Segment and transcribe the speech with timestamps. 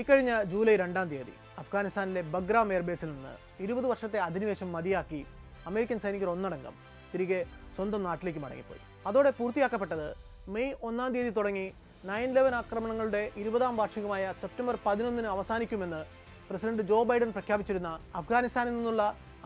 [0.00, 3.30] ഇക്കഴിഞ്ഞ ജൂലൈ രണ്ടാം തീയതി അഫ്ഗാനിസ്ഥാനിലെ ബഗ്രാം എയർബേസിൽ നിന്ന്
[3.64, 5.20] ഇരുപത് വർഷത്തെ അധിനിവേശം മതിയാക്കി
[5.68, 6.74] അമേരിക്കൻ സൈനികർ ഒന്നടങ്കം
[7.12, 7.38] തിരികെ
[7.76, 8.80] സ്വന്തം നാട്ടിലേക്ക് മടങ്ങിപ്പോയി.
[9.08, 10.08] അതോടെ പൂർത്തിയാക്കപ്പെട്ടത്
[10.54, 11.64] മെയ് ഒന്നാം തീയതി തുടങ്ങി
[12.10, 16.00] നയൻ ലെവൻ ആക്രമണങ്ങളുടെ ഇരുപതാം വാർഷികമായ സെപ്റ്റംബർ പതിനൊന്നിന് അവസാനിക്കുമെന്ന്
[16.50, 19.02] പ്രസിഡന്റ് ജോ ബൈഡൻ പ്രഖ്യാപിച്ചിരുന്ന അഫ്ഗാനിസ്ഥാനിൽ നിന്നുള്ള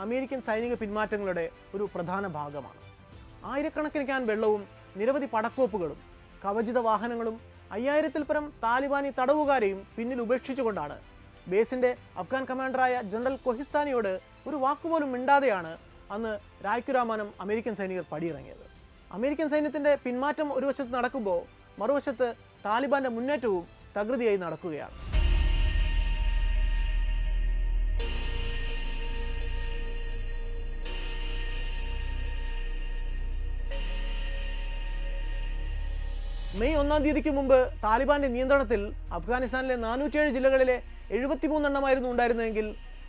[0.06, 2.80] അമേരിക്കൻ സൈനിക പിന്മാറ്റങ്ങളുടെ ഒരു പ്രധാന ഭാഗമാണ്.
[3.52, 4.64] ആയിരക്കണക്കിന് ക്യാൻ വെള്ളവും
[4.98, 5.98] നിരവധി പടക്കോപ്പുകളും
[6.44, 7.38] കവചിത വാഹനങ്ങളും
[7.74, 10.96] അയ്യായിരത്തിൽ പരം താലിബാനി തടവുകാരെയും പിന്നിൽ ഉപേക്ഷിച്ചുകൊണ്ടാണ്.
[11.52, 14.12] ബേസിന്റെ അഫ്ഗാൻ കമാൻഡറായ ജനറൽ കൊഹിസ്ഥാനിയോട്
[14.48, 15.72] ഒരു വാക്കുപോലും മിണ്ടാതെയാണ്
[16.14, 16.32] അന്ന്
[16.66, 18.66] രായ്ക്കുരാമാനം അമേരിക്കൻ സൈനികർ പടിയിറങ്ങിയത്.
[19.16, 21.40] അമേരിക്കൻ സൈന്യത്തിന്റെ പിന്മാറ്റം ഒരു വശത്ത് നടക്കുമ്പോൾ
[21.80, 22.28] മറുവശത്ത്
[22.66, 23.64] താലിബാന്റെ മുന്നേറ്റവും
[23.96, 24.96] തകൃതിയായി നടക്കുകയാണ്.
[36.58, 38.80] മെയ് ഒന്നാം തീയതിക്ക് മുമ്പ് താലിബാന്റെ നിയന്ത്രണത്തിൽ
[39.16, 40.76] അഫ്ഗാനിസ്ഥാനിലെ നാനൂറ്റിയേഴ് ജില്ലകളിലെ
[41.16, 42.66] എഴുപത്തിമൂന്നെണ്ണമായിരുന്നു ഉണ്ടായിരുന്നതെങ്കിൽ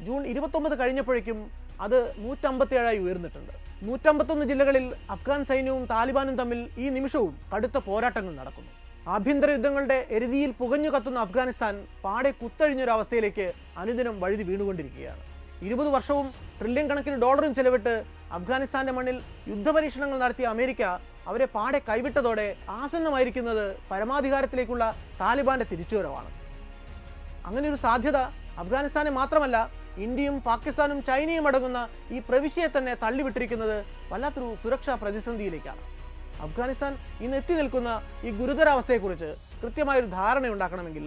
[0.08, 1.39] ജൂൺ ഇരുപത്തൊമ്പത് കഴിഞ്ഞപ്പോഴേക്കും
[1.86, 3.53] അത് നൂറ്റമ്പത്തിയേഴായി ഉയർന്നിട്ടുണ്ട്.
[3.88, 8.72] നൂറ്റമ്പത്തൊന്ന് ജില്ലകളിൽ അഫ്ഗാൻ സൈന്യവും താലിബാനും തമ്മിൽ ഈ നിമിഷവും കടുത്ത പോരാട്ടങ്ങൾ നടക്കുന്നു.
[9.16, 13.48] ആഭ്യന്തര യുദ്ധങ്ങളുടെ എരുതിയിൽ പുകഞ്ഞു കത്തുന്ന അഫ്ഗാനിസ്ഥാൻ പാടെ കുത്തഴിഞ്ഞൊരവസ്ഥയിലേക്ക്
[13.83, 15.22] അനുദിനം വഴുതി വീണുകൊണ്ടിരിക്കുകയാണ്.
[15.67, 16.28] ഇരുപത് വർഷവും
[16.59, 17.94] ട്രില്യൺ കണക്കിന് ഡോളറും ചെലവിട്ട്
[18.38, 19.17] അഫ്ഗാനിസ്ഥാന്റെ മണ്ണിൽ
[19.52, 20.83] യുദ്ധപരീക്ഷണങ്ങൾ നടത്തിയ അമേരിക്ക
[21.27, 24.86] അവരെ പാടെ കൈവിട്ടതോടെ ആസന്നമായിരിക്കുന്നത് പരമാധികാരത്തിലേക്കുള്ള
[25.22, 26.30] താലിബാന്റെ തിരിച്ചുവരവാണ്.
[27.45, 28.17] അങ്ങനെ ഒരു സാധ്യത
[28.61, 29.58] അഫ്ഗാനിസ്ഥാനെ മാത്രമല്ല
[30.05, 31.80] ഇന്ത്യയും പാകിസ്ഥാനും ചൈനയും അടങ്ങുന്ന
[32.11, 33.77] ഈ പ്രവിശ്യയെ തന്നെ തള്ളിവിട്ടിരിക്കുന്നത്
[34.11, 35.81] വല്ലാത്തൊരു സുരക്ഷാ പ്രതിസന്ധിയിലേക്കാണ്.
[36.45, 36.94] അഫ്ഗാനിസ്ഥാൻ
[37.25, 37.89] ഇന്ന് എത്തി നിൽക്കുന്ന
[38.23, 39.30] ഈ ഗുരുതരാവസ്ഥയെക്കുറിച്ച്
[39.61, 41.05] കൃത്യമായൊരു ധാരണയുണ്ടാക്കണമെങ്കിൽ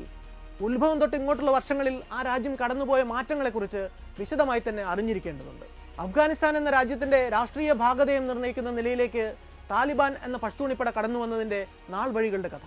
[0.66, 3.82] ഉത്ഭവം തൊട്ട് ഇങ്ങോട്ടുള്ള വർഷങ്ങളിൽ ആ രാജ്യം കടന്നുപോയ മാറ്റങ്ങളെക്കുറിച്ച്
[4.19, 5.66] വിശദമായി തന്നെ അറിഞ്ഞിരിക്കേണ്ടതുണ്ട്.
[6.04, 9.24] അഫ്ഗാനിസ്ഥാൻ എന്ന രാജ്യത്തിന്റെ രാഷ്ട്രീയ ഭാഗതയും നിർണയിക്കുന്ന നിലയിലേക്ക്
[9.70, 11.60] താലിബാൻ എന്ന പഷ്തൂണിപ്പട കടന്നു വന്നതിന്റെ
[11.94, 12.64] നാൾ വഴികളുടെ കഥ.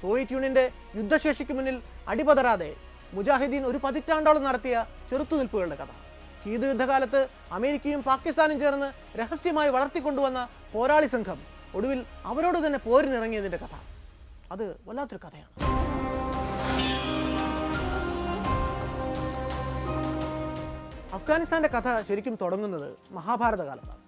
[0.00, 0.64] സോവിയറ്റ് യൂണിയന്റെ
[0.98, 1.76] യുദ്ധശേഷിക്ക് മുന്നിൽ
[2.12, 2.70] അടിപതരാതെ
[3.16, 4.76] മുജാഹിദീൻ ഒരു പതിറ്റാണ്ടോളം നടത്തിയ
[5.10, 5.92] ചെറുത്തുനിൽപ്പുകളുടെ കഥ.
[6.44, 7.20] ശീതയുദ്ധകാലത്ത്
[7.56, 8.88] അമേരിക്കയും പാകിസ്ഥാനും ചേർന്ന്
[9.20, 10.40] രഹസ്യമായി വളർത്തിക്കൊണ്ടുവന്ന
[10.72, 11.38] പോരാളി സംഘം
[11.78, 12.00] ഒടുവിൽ
[12.30, 13.74] അവരോട് തന്നെ പോരിനിറങ്ങിയതിന്റെ കഥ.
[14.54, 15.52] അത് വല്ലാത്തൊരു കഥയാണ്.
[21.18, 24.03] അഫ്ഗാനിസ്ഥാന്റെ കഥ ശരിക്കും തുടങ്ങുന്നത് മഹാഭാരത കാലത്താണ്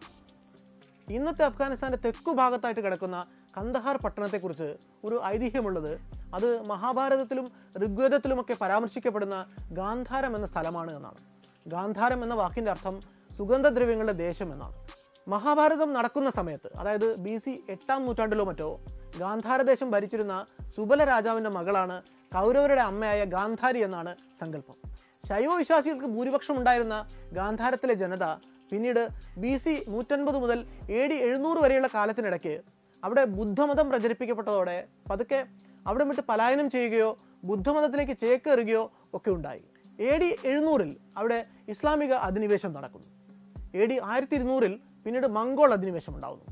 [1.08, 6.00] ഇന്നത്തെ അഫ്ഗാനിസ്ഥാന്റെ തെക്കു ഭാഗത്തായിട്ട് കിടക്കുന്ന കന്ദഹാർ പട്ടണത്തെക്കുറിച്ച് ഒരു ഐതിഹ്യമുള്ളത്.
[6.34, 7.52] അത് മഹാഭാരതത്തിലും
[7.84, 11.20] ഋഗ്വേദത്തിലുമൊക്കെ പരാമർശിക്കപ്പെടുന്ന ഗാന്ധാരം എന്ന സ്ഥലമാണ് എന്നാണ്.
[11.68, 13.00] ഗാന്ധാരം എന്ന വാക്കിന്റെ അർത്ഥം
[13.36, 14.74] സുഗന്ധദ്രവ്യങ്ങളുടെ ദേശം എന്നാണ്.
[15.28, 18.80] മഹാഭാരതം നടക്കുന്ന സമയത്ത് അതായത് ബി സി എട്ടാം നൂറ്റാണ്ടിലോ മറ്റോ
[19.18, 20.46] ഗാന്ധാരദേശം ഭരിച്ചിരുന്ന
[20.76, 22.02] സുബല രാജാവിന്റെ മകളാണ്
[22.34, 24.76] കൗരവരുടെ അമ്മയായ ഗാന്ധാരി എന്നാണ് സങ്കല്പം.
[25.28, 26.96] ശൈവവിശ്വാസികൾക്ക് ഭൂരിപക്ഷം ഉണ്ടായിരുന്ന
[27.32, 28.26] ഗാന്ധാരത്തിലെ ജനത
[28.70, 29.02] പിന്നീട്
[29.42, 30.58] ബി സി നൂറ്റൻപത് മുതൽ
[30.98, 32.54] എ ഡി എഴുന്നൂറ് വരെയുള്ള കാലത്തിനിടയ്ക്ക്
[33.02, 34.76] അവിടെ ബുദ്ധമതം പ്രചരിപ്പിക്കപ്പെട്ടതോടെ
[35.10, 35.40] പതുക്കെ
[35.86, 37.10] അവിടെ വിട്ട് പലായനം ചെയ്യുകയോ
[37.48, 38.82] ബുദ്ധമതത്തിലേക്ക് ചേക്കേറുകയോ
[39.16, 39.62] ഒക്കെ ഉണ്ടായി.
[40.08, 41.38] എ ഡി എഴുന്നൂറിൽ അവിടെ
[41.72, 43.08] ഇസ്ലാമിക അധിനിവേശം നടക്കുന്നു.
[43.80, 46.46] എ ഡി ആയിരത്തി ഇരുന്നൂറിൽ പിന്നീട് മംഗോൾ അധിനിവേശം ഉണ്ടാകുന്നു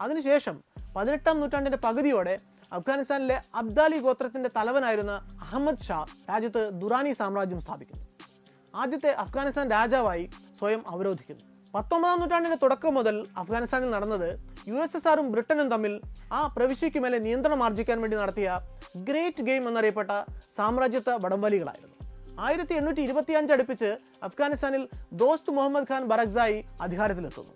[0.00, 0.56] അതിനുശേഷം
[0.96, 2.34] പതിനെട്ടാം നൂറ്റാണ്ടിന്റെ പകുതിയോടെ
[2.76, 5.98] അഫ്ഗാനിസ്ഥാനിലെ അബ്ദാലി ഗോത്രത്തിന്റെ തലവനായിരുന്ന അഹമ്മദ് ഷാ
[6.30, 8.04] രാജ്യത്ത് ദുറാനി സാമ്രാജ്യം സ്ഥാപിക്കുന്നു.
[8.74, 10.24] ആദ്യത്തെ അഫ്ഗാനിസ്ഥാൻ രാജാവായി
[10.58, 11.44] സ്വയം അവരോധിക്കുന്നു.
[11.74, 14.28] പത്തൊമ്പതാം നൂറ്റാണ്ടിന്റെ തുടക്കം മുതൽ അഫ്ഗാനിസ്ഥാനിൽ നടന്നത്
[14.70, 15.92] യു എസ് എസ് ആറും ബ്രിട്ടനും തമ്മിൽ
[16.38, 18.48] ആ പ്രവിശ്യയ്ക്ക് മേലെ നിയന്ത്രണം ആർജിക്കാൻ വേണ്ടി നടത്തിയ
[19.08, 20.10] ഗ്രേറ്റ് ഗെയിം എന്നറിയപ്പെട്ട
[20.56, 21.96] സാമ്രാജ്യത്വ വടംവലികളായിരുന്നു.
[22.46, 23.90] ആയിരത്തി എണ്ണൂറ്റി ഇരുപത്തി അഞ്ച് അടുപ്പിച്ച്
[24.28, 24.88] അഫ്ഗാനിസ്ഥാനിൽ
[25.22, 27.54] ദോസ്ത് മുഹമ്മദ് ഖാൻ ബറക്സായി അധികാരത്തിലെത്തുന്നു.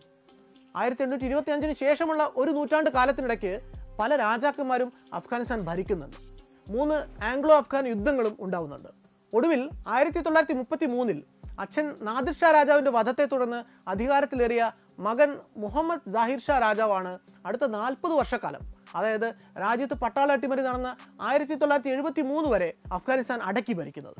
[0.80, 3.52] ആയിരത്തി എണ്ണൂറ്റി ഇരുപത്തി അഞ്ചിന് ശേഷമുള്ള ഒരു നൂറ്റാണ്ട് കാലത്തിനിടയ്ക്ക്
[4.00, 6.18] പല രാജാക്കന്മാരും അഫ്ഗാനിസ്ഥാൻ ഭരിക്കുന്നുണ്ട്.
[6.74, 6.96] മൂന്ന്
[7.32, 8.90] ആംഗ്ലോ അഫ്ഗാൻ യുദ്ധങ്ങളും ഉണ്ടാവുന്നുണ്ട്.
[9.32, 9.62] ഒടുവിൽ
[9.94, 11.18] ആയിരത്തി തൊള്ളായിരത്തി മുപ്പത്തി മൂന്നിൽ
[11.62, 14.62] അച്ഛൻ നാദിർ ഷാ രാജാവിന്റെ വധത്തെ തുടർന്ന് അധികാരത്തിലേറിയ
[14.98, 18.62] മകൻ മുഹമ്മദ് ജാഹിർ ഷാ രാജാവാണ് അടുത്ത നാൽപ്പത് വർഷക്കാലം.
[18.94, 19.28] അതായത്
[19.60, 24.18] രാജ്യത്ത് പട്ടാള അട്ടിമറി നടന്ന ആയിരത്തി തൊള്ളായിരത്തി എഴുപത്തി മൂന്ന് വരെ അഫ്ഗാനിസ്ഥാൻ അടക്കി ഭരിക്കുന്നത്.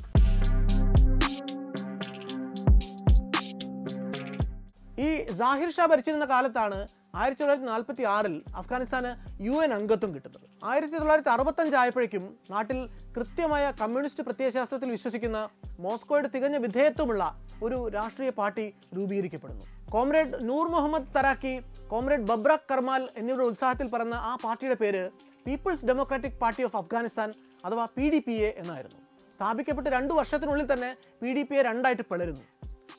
[5.06, 5.08] ഈ
[5.40, 6.78] ജാഹിർ ഷാ ഭരിച്ചിരുന്ന കാലത്താണ്
[7.20, 9.10] ആയിരത്തി തൊള്ളായിരത്തി നാൽപ്പത്തി ആറിൽ അഫ്ഗാനിസ്ഥാന്
[9.46, 10.46] യു എൻ അംഗത്വം കിട്ടുന്നത്.
[10.70, 12.78] ആയിരത്തി തൊള്ളായിരത്തി അറുപത്തഞ്ച് ആയപ്പോഴേക്കും നാട്ടിൽ
[13.16, 15.38] കൃത്യമായ കമ്മ്യൂണിസ്റ്റ് പ്രത്യയശാസ്ത്രത്തിൽ വിശ്വസിക്കുന്ന
[15.84, 17.22] മോസ്കോയുടെ തികഞ്ഞ വിധേയത്വമുള്ള
[17.62, 18.66] ഒരു രാഷ്ട്രീയ പാർട്ടി
[18.96, 19.64] രൂപീകരിക്കപ്പെടുന്നു.
[19.90, 21.54] കോമ്രേഡ് നൂർ മുഹമ്മദ് തറാക്കി
[21.92, 25.02] കോമ്രേഡ് ബബ്രക് കർമാൽ എന്നിവരുടെ ഉത്സാഹത്തിൽ പറഞ്ഞ ആ പാർട്ടിയുടെ പേര്
[25.46, 27.30] people's democratic party of Afghanistan
[27.64, 29.00] അഥവാ പി ഡി പി എ എന്നായിരുന്നു.
[29.36, 30.90] സ്ഥാപിക്കപ്പെട്ട് രണ്ടു വർഷത്തിനുള്ളിൽ തന്നെ
[31.22, 32.44] പി ഡി പി എ രണ്ടായിട്ട് പിളരുന്നു.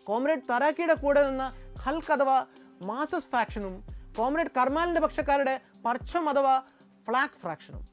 [0.03, 1.45] കോമ്രേഡ് തറാക്കിയുടെ കൂടെ നിന്ന
[1.83, 2.45] ഹൽക്ക് അഥവാ
[2.81, 5.55] മാസസ് ഫാക്ഷനും കോമ്രേഡ് കർമാലിന്റെ പക്ഷക്കാരുടെ
[5.85, 6.53] പർച്ചം അഥവാ
[7.07, 7.83] ഫ്ലാഗ് ഫ്രാക്ഷനും.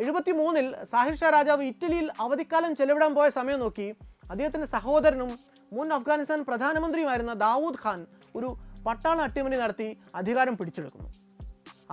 [0.00, 3.86] എഴുപത്തി മൂന്നിൽ സാഹിർ ഷാ രാജാവ് ഇറ്റലിയിൽ അവധിക്കാലം ചെലവിടാൻ പോയ സമയം നോക്കി
[4.32, 5.30] അദ്ദേഹത്തിന്റെ സഹോദരനും
[5.72, 8.00] മുൻ അഫ്ഗാനിസ്ഥാൻ പ്രധാനമന്ത്രിയുമായിരുന്ന ദാവൂദ് ഖാൻ
[8.38, 8.48] ഒരു
[8.86, 9.88] പട്ടാള അട്ടിമറി നടത്തി
[10.20, 11.10] അധികാരം പിടിച്ചെടുക്കുന്നു.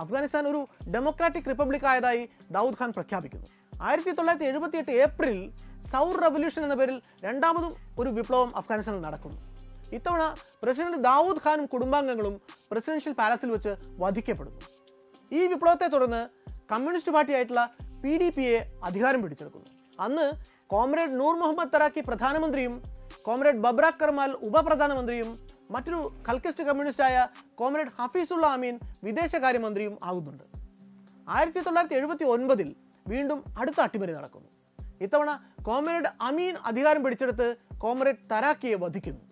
[0.02, 0.60] അഫ്ഗാനിസ്ഥാൻ ഒരു
[0.94, 2.22] ഡെമോക്രാറ്റിക് റിപ്പബ്ലിക് ആയതായി
[2.56, 3.48] ദാവൂദ് ഖാൻ പ്രഖ്യാപിക്കുന്നു.
[3.88, 5.38] ആയിരത്തി തൊള്ളായിരത്തി എഴുപത്തി എട്ട് ഏപ്രിൽ
[5.90, 6.96] സൗർ റവല്യൂഷൻ എന്ന പേരിൽ
[7.26, 9.38] രണ്ടാമതും ഒരു വിപ്ലവം അഫ്ഗാനിസ്ഥാനിൽ നടക്കുന്നു.
[9.96, 10.22] ഇത്തവണ
[10.62, 12.34] പ്രസിഡന്റ് ദാവൂദ് ഖാനും കുടുംബാംഗങ്ങളും
[12.70, 14.60] പ്രസിഡൻഷ്യൽ പാലസിൽ വെച്ച് വധിക്കപ്പെടുന്നു.
[15.38, 16.22] ഈ വിപ്ലവത്തെ തുടർന്ന്
[16.72, 17.62] കമ്മ്യൂണിസ്റ്റ് പാർട്ടിയായിട്ടുള്ള
[18.02, 18.58] പി ഡി പി എ
[18.88, 19.68] അധികാരം പിടിച്ചെടുക്കുന്നു.
[20.06, 20.26] അന്ന്
[20.72, 22.74] കോമ്രേഡ് നൂർ മുഹമ്മദ് തറാക്കി പ്രധാനമന്ത്രിയും
[23.28, 25.30] കോമ്രേഡ് ബബ്രാക് കർമാൽ ഉപപ്രധാനമന്ത്രിയും
[25.74, 27.16] മറ്റൊരു കൽക്കിസ്റ്റ് കമ്മ്യൂണിസ്റ്റായ
[27.60, 28.74] കോമ്രേഡ് ഹഫീസുള്ള അമീൻ
[29.06, 30.44] വിദേശകാര്യമന്ത്രിയും ആകുന്നുണ്ട്.
[31.36, 32.68] ആയിരത്തി തൊള്ളായിരത്തി എഴുപത്തി ഒൻപതിൽ
[33.06, 34.48] വീണ്ടും അടുത്ത അട്ടിമറി നടക്കുന്നു.
[35.06, 35.30] ഇത്തവണ
[35.68, 37.48] കോമ്രേഡ് അമീൻ അധികാരം പിടിച്ചെടുത്ത്
[37.84, 39.22] കോമ്രേഡ് തരാക്കിയെ വധിക്കുന്നു.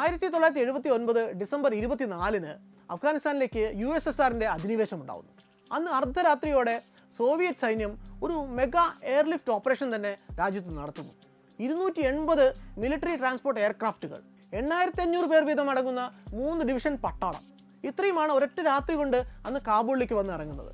[0.00, 2.52] ആയിരത്തി തൊള്ളായിരത്തി എഴുപത്തി ഒൻപത് ഡിസംബർ ഇരുപത്തിനാലിന്
[2.94, 5.32] അഫ്ഗാനിസ്ഥാനിലേക്ക് യു എസ് എസ് ആറിന്റെ അധിനിവേശം ഉണ്ടാകുന്നു
[5.70, 6.76] അന്ന് അർദ്ധരാത്രിയോടെ
[7.16, 7.92] സോവിയറ്റ് സൈന്യം
[8.24, 8.84] ഒരു മെഗാ
[9.14, 11.12] എയർലിഫ്റ്റ് ഓപ്പറേഷൻ തന്നെ രാജ്യത്ത് നടത്തുന്നു.
[11.58, 12.44] ഇരുന്നൂറ്റി എൺപത്
[12.82, 14.20] മിലിറ്ററി ട്രാൻസ്പോർട്ട് എയർക്രാഫ്റ്റുകൾ
[14.60, 16.02] എണ്ണായിരത്തി അഞ്ഞൂറ് പേർ വീതം അടങ്ങുന്ന
[16.38, 17.44] മൂന്ന് ഡിവിഷൻ പട്ടാളം.
[17.90, 20.72] ഇത്രയുമാണ് ഒരൊറ്റ രാത്രി കൊണ്ട് അന്ന് കാബൂളിലേക്ക് വന്ന് ഇറങ്ങുന്നത്.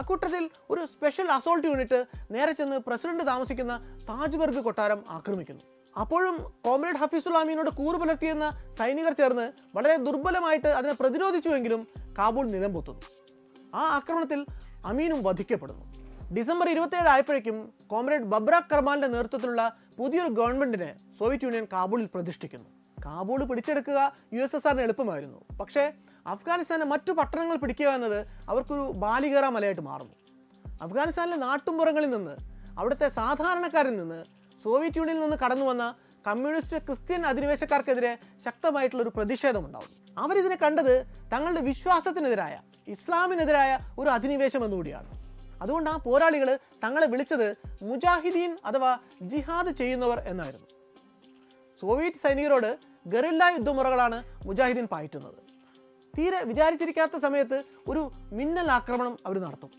[0.00, 2.00] അക്കൂട്ടത്തിൽ ഒരു സ്പെഷ്യൽ അസോൾട്ട് യൂണിറ്റ്
[2.36, 3.74] നേരെ ചെന്ന് പ്രസിഡന്റ് താമസിക്കുന്ന
[4.10, 5.64] താജ്ബർഗ് കൊട്ടാരം ആക്രമിക്കുന്നു.
[5.96, 13.00] അപ്പോഴും കോമ്രേഡ് ഹഫീസുൽ അമീനോട് കൂറ് പുലർത്തിയെന്ന സൈനികർ ചേർന്ന് വളരെ ദുർബലമായിട്ട് അതിനെ പ്രതിരോധിച്ചുവെങ്കിലും കാബൂൾ നിലംപൊത്തുന്നു.
[13.74, 14.46] ആ ആക്രമണത്തിൽ
[14.86, 15.92] അമീനും വധിക്കപ്പെടുന്നു.
[16.34, 22.68] ഡിസംബർ ഇരുപത്തിയേഴ് ആയപ്പോഴേക്കും കോമ്രേഡ് ബബ്ര കർമാലിന്റെ നേതൃത്വത്തിലുള്ള പുതിയൊരു ഗവൺമെന്റിനെ സോവിയറ്റ് യൂണിയൻ കാബൂളിൽ പ്രതിഷ്ഠിക്കുന്നു.
[23.04, 25.58] കാബൂൾ പിടിച്ചെടുക്കുക യു എസ് എസ് ആറിന് എളുപ്പമായിരുന്നു.
[25.60, 25.92] പക്ഷേ
[26.26, 30.14] അഫ്ഗാനിസ്ഥാന്റെ മറ്റു പട്ടണങ്ങൾ പിടിക്കുക എന്നത് അവർക്കൊരു ബാലികേറ മലയായിട്ട് മാറുന്നു.
[30.82, 32.36] അഫ്ഗാനിസ്ഥാനിലെ നാട്ടുമ്പുറങ്ങളിൽ നിന്ന്
[32.78, 35.84] അവിടുത്തെ സാധാരണക്കാരിൽ നിന്ന് സോവിയറ്റ് യൂണിയനിൽ നിന്ന് കടന്നു വന്ന
[36.26, 39.90] കമ്മ്യൂണിസ്റ്റ് ക്രിസ്ത്യൻ അധിനിവേശക്കാർക്കെതിരെ ശക്തമായിട്ടുള്ള ഒരു പ്രതിഷേധമുണ്ടാവും.
[40.18, 40.94] അവരിതിനെ കണ്ടത്
[41.32, 45.10] തങ്ങളുടെ വിശ്വാസത്തിനെതിരായ ഇസ്ലാമിനെതിരായ ഒരു അധിനിവേശം എന്നുകൂടിയാണ്.
[45.62, 46.48] അതുകൊണ്ട് ആ പോരാളികൾ
[46.84, 47.48] തങ്ങളെ വിളിച്ചത്
[47.82, 50.68] മുജാഹിദീൻ അഥവാ ജിഹാദ് ചെയ്യുന്നവർ എന്നായിരുന്നു.
[51.80, 55.38] സോവിയറ്റ് സൈനികരോട് ഗറില്ല യുദ്ധമുറകളാണ് മുജാഹിദീൻ പായറ്റുന്നത്.
[56.16, 59.70] തീരെ വിചാരിച്ചിരിക്കാത്ത സമയത്ത് ഒരു മിന്നൽ ആക്രമണം അവർ നടത്തും.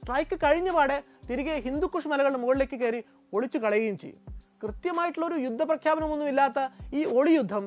[0.00, 0.96] സ്ട്രൈക്ക് കഴിഞ്ഞ പാടെ
[1.28, 3.00] തിരികെ ഹിന്ദുക്കുഷ് മലകളുടെ മുകളിലേക്ക് കയറി
[3.36, 4.20] ഒളിച്ചു കളയുകയും ചെയ്യും.
[4.62, 6.58] കൃത്യമായിട്ടുള്ള ഒരു യുദ്ധപ്രഖ്യാപനമൊന്നും ഇല്ലാത്ത
[6.98, 7.64] ഈ ഒളിയുദ്ധം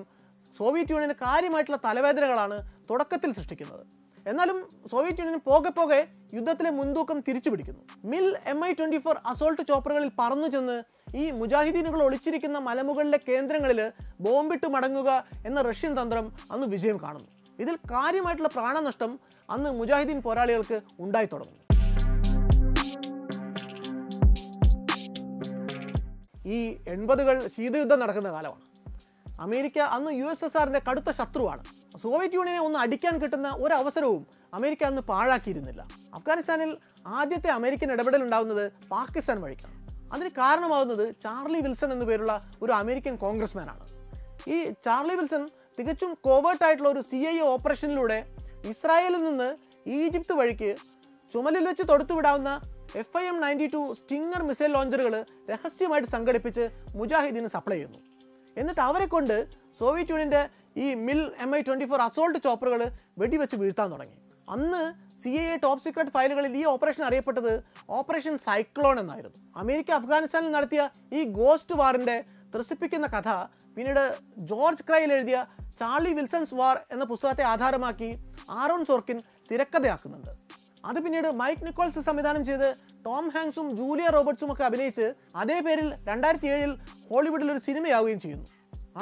[0.60, 2.58] സോവിയറ്റ് യൂണിയന് കാര്യമായിട്ടുള്ള തലവേദനകളാണ്
[2.90, 3.84] തുടക്കത്തിൽ സൃഷ്ടിക്കുന്നത്.
[4.30, 4.58] എന്നാലും
[4.92, 6.00] സോവിയറ്റ് യൂണിയൻ പോകെ പോകെ
[6.38, 7.84] യുദ്ധത്തിലെ മുൻതൂക്കം തിരിച്ചു പിടിക്കുന്നു.
[8.12, 10.78] Mil M I twenty four assault ചോപ്പറുകളിൽ പറന്നു ചെന്ന്
[11.22, 13.80] ഈ മുജാഹിദീനുകൾ ഒളിച്ചിരിക്കുന്ന മലമുകളിലെ കേന്ദ്രങ്ങളിൽ
[14.26, 15.10] ബോംബിട്ട് മടങ്ങുക
[15.50, 17.30] എന്ന റഷ്യൻ തന്ത്രം അന്ന് വിജയം കാണുന്നു.
[17.64, 19.14] ഇതിൽ കാര്യമായിട്ടുള്ള പ്രാണനഷ്ടം
[19.50, 21.64] അന്ന് മുജാഹിദീൻ പോരാളികൾക്ക് ഉണ്ടായി തുടങ്ങുന്നു.
[26.50, 28.66] ഈ എൺപതുകൾ ശീതയുദ്ധം നടക്കുന്ന കാലമാണ്.
[29.42, 31.64] അമേരിക്ക അന്ന് യു എസ് എസ് ആറിന്റെ കടുത്ത ശത്രുവാണ്.
[31.98, 35.88] സോവിയറ്റ് യൂണിയനെ ഒന്ന് അടിക്കാൻ കിട്ടുന്ന ഒരു അവസരവും അമേരിക്ക അന്ന് പാഴാക്കിയിരുന്നില്ല.
[36.14, 39.76] അഫ്ഗാനിസ്ഥാനിൽ ആദ്യത്തെ അമേരിക്കൻ ഇടപെടൽ ഉണ്ടാകുന്നത് പാകിസ്ഥാൻ വഴിക്കാണ്.
[40.14, 43.86] അതിന് കാരണമാകുന്നത് ചാർലി വിൽസൺ എന്നു പേരുള്ള ഒരു അമേരിക്കൻ കോൺഗ്രസ്മാനാണ്.
[44.48, 45.50] ഈ ചാർലി വിൽസൺ
[45.80, 48.20] തികച്ചും കോവേർട്ടായിട്ടുള്ള ഒരു സി ഐ ഓപ്പറേഷനിലൂടെ
[48.66, 49.50] ഇസ്രായേലിൽ നിന്ന്
[49.90, 50.76] ഈജിപ്ത് വഴിക്ക്
[51.34, 52.52] ചുമലിൽ വെച്ച് തൊടുത്തുവിടാവുന്ന
[52.96, 58.00] F I M ninety two stinger missile ലോഞ്ചറുകൾ രഹസ്യമായിട്ട് സംഘടിപ്പിച്ച് മുജാഹിദീന് സപ്ലൈ ചെയ്യുന്നു.
[58.58, 59.36] എന്നിട്ട് അവരെ കൊണ്ട്
[59.80, 62.82] സോവിയറ്റ് യൂണിയന്റെ ഈ Mil M I twenty four assault ചോപ്പറുകൾ
[63.18, 64.18] വെടിവെച്ച് വീഴ്ത്താൻ തുടങ്ങി.
[64.50, 64.82] അന്ന്
[65.22, 69.38] സി എ ടോപ്പ് സീക്രട്ട് ഫയലുകളിൽ ഈ ഓപ്പറേഷൻ അറിയപ്പെട്ടത് ഓപ്പറേഷൻ സൈക്ലോൺ എന്നായിരുന്നു.
[69.56, 72.24] അമേരിക്ക അഫ്ഗാനിസ്ഥാനിൽ നടത്തിയ ഈ ഗോസ്റ്റ് വാറിന്റെ
[72.56, 73.30] ത്രസിപ്പിക്കുന്ന കഥ
[73.76, 75.46] പിന്നീട് ജോർജ് ക്രൈൽ എഴുതിയ
[75.80, 78.10] ചാർലി വിൽസൺസ് വാർ എന്ന പുസ്തകത്തെ ആധാരമാക്കി
[78.50, 80.32] ആറോൺ സോർക്കിൻ തിരക്കഥയാക്കുന്നുണ്ട്.
[80.84, 82.70] അത് പിന്നീട് മൈക്ക് നിക്കോൾസ് സംവിധാനം ചെയ്ത്
[83.06, 85.06] ടോം ഹാങ്സും ജൂലിയ റോബർട്ട്സും ഒക്കെ അഭിനയിച്ച്
[85.42, 86.72] അതേ പേരിൽ രണ്ടായിരത്തി ഏഴിൽ
[87.10, 88.48] ഹോളിവുഡിൽ ഒരു സിനിമയാവുകയും ചെയ്യുന്നു.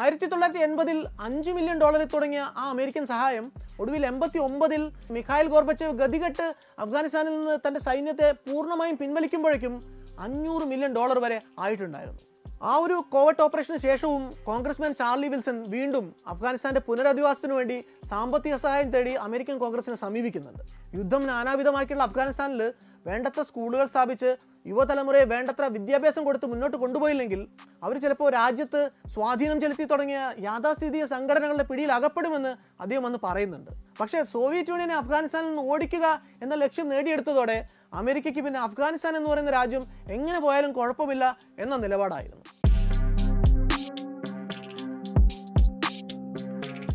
[0.02, 3.46] ആയിരത്തി തൊള്ളായിരത്തി എൺപതിൽ അഞ്ച് മില്യൺ ഡോളറിൽ തുടങ്ങിയ ആ അമേരിക്കൻ സഹായം
[3.80, 4.84] ഒടുവിൽ എൺപത്തി ഒമ്പതിൽ
[5.16, 6.48] മിഖായിൽ ഗോർബച്ചേവ് ഗതികെട്ട്
[6.84, 9.76] അഫ്ഗാനിസ്ഥാനിൽ നിന്ന് തന്റെ സൈന്യത്തെ പൂർണമായും പിൻവലിക്കുമ്പോഴേക്കും
[10.20, 12.22] അഞ്ഞൂറ് മില്യൺ ഡോളർ വരെ ആയിട്ടുണ്ടായിരുന്നു.
[12.62, 19.14] ആ ഒരു കോവട്ട് ഓപ്പറേഷന് ശേഷവും കോൺഗ്രസ്മാൻ ചാർലി വിൽസൺ വീണ്ടും അഫ്ഗാനിസ്ഥാന്റെ പുനരധിവാസത്തിനു വേണ്ടി സാമ്പത്തിക സഹായം തേടി
[19.14, 20.64] അമേരിക്കൻ കോൺഗ്രസിനെ സമീപിക്കുന്നുണ്ട്.
[20.94, 22.62] യുദ്ധം നാനാവിധമാക്കിയുള്ള അഫ്ഗാനിസ്ഥാനിൽ
[23.08, 24.30] വേണ്ടത്ര സ്കൂളുകൾ സ്ഥാപിച്ച്
[24.70, 27.42] യുവതലമുറയെ വേണ്ടത്ര വിദ്യാഭ്യാസം കൊടുത്ത് മുന്നോട്ട് കൊണ്ടുപോയില്ലെങ്കിൽ
[27.86, 28.82] അവർ ചിലപ്പോൾ രാജ്യത്ത്
[29.14, 32.52] സ്വാധീനം ചെലുത്തി തുടങ്ങിയ യാഥാസ്ഥിതിക സംഘടനകളുടെ പിടിയിൽ അകപ്പെടുമെന്ന്
[32.84, 33.72] അദ്ദേഹം അന്ന് പറയുന്നുണ്ട്.
[34.00, 36.06] പക്ഷേ സോവിയറ്റ് യൂണിയനെ അഫ്ഗാനിസ്ഥാനിൽ നിന്ന് ഓടിക്കുക
[36.44, 37.58] എന്ന ലക്ഷ്യം നേടിയെടുത്തതോടെ
[38.02, 39.84] അമേരിക്കയ്ക്ക് പിന്നെ അഫ്ഗാനിസ്ഥാൻ എന്ന് പറയുന്ന രാജ്യം
[40.18, 41.26] എങ്ങനെ പോയാലും കുഴപ്പമില്ല
[41.60, 42.46] എന്ന നിലപാടായിരുന്നു.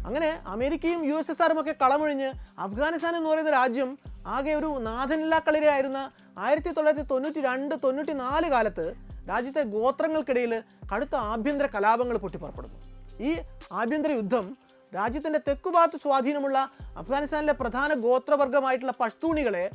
[0.09, 2.31] അങ്ങനെ അമേരിക്കയും യു എസ് എസ് ആറും ഒക്കെ കളമൊഴിഞ്ഞ്
[2.65, 3.91] അഫ്ഗാനിസ്ഥാൻ എന്ന് പറയുന്ന രാജ്യം
[4.27, 8.95] ആകെ ഒരു നാഥനില്ലാ കളിരയായിരുന്ന ആയിരത്തി തൊള്ളായിരത്തി തൊണ്ണൂറ്റി രണ്ട് തൊണ്ണൂറ്റി നാല് കാലത്ത്
[9.29, 10.53] രാജ്യത്തെ ഗോത്രങ്ങൾക്കിടയിൽ
[10.93, 12.79] കടുത്ത ആഭ്യന്തര കലാപങ്ങൾ പൊട്ടിപ്പുറപ്പെടുന്നു
[13.21, 13.33] ഈ
[13.73, 14.57] ആഭ്യന്തര യുദ്ധം
[14.95, 16.59] രാജ്യത്തിന്റെ തെക്കുഭാഗത്ത് സ്വാധീനമുള്ള
[16.97, 19.71] അഫ്ഗാനിസ്ഥാനിലെ പ്രധാന ഗോത്രവർഗമായിട്ടുള്ള പഷ്തൂണികളെ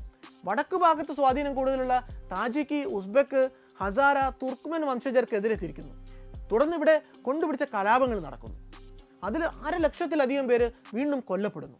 [0.45, 1.95] വടക്ക് ഭാഗത്ത് സ്വാധീനം കൂടുതലുള്ള
[2.31, 3.49] താജിക്കി ഉസ്ബെക്ക്
[3.81, 5.93] ഹസാര തുർക്ക്മൻ വംശജർക്കെതിരെ തിരിക്കുന്നു
[6.51, 8.57] തുടർന്ന് ഇവിടെ കൊണ്ടുപിടിച്ച കലാപങ്ങൾ നടക്കുന്നു.
[9.23, 11.77] അതിൽ അര ലക്ഷത്തിലധികം പേര് വീണ്ടും കൊല്ലപ്പെടുന്നു.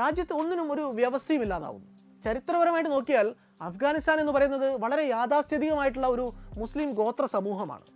[0.00, 1.88] രാജ്യത്ത് ഒന്നിനും ഒരു വ്യവസ്ഥയും ഇല്ലാതാവുന്നു
[2.24, 3.26] ചരിത്രപരമായിട്ട് നോക്കിയാൽ
[3.68, 6.26] അഫ്ഗാനിസ്ഥാൻ എന്ന് പറയുന്നത് വളരെ യാഥാസ്ഥിതികമായിട്ടുള്ള ഒരു
[6.60, 7.86] മുസ്ലിം ഗോത്ര സമൂഹമാണ്.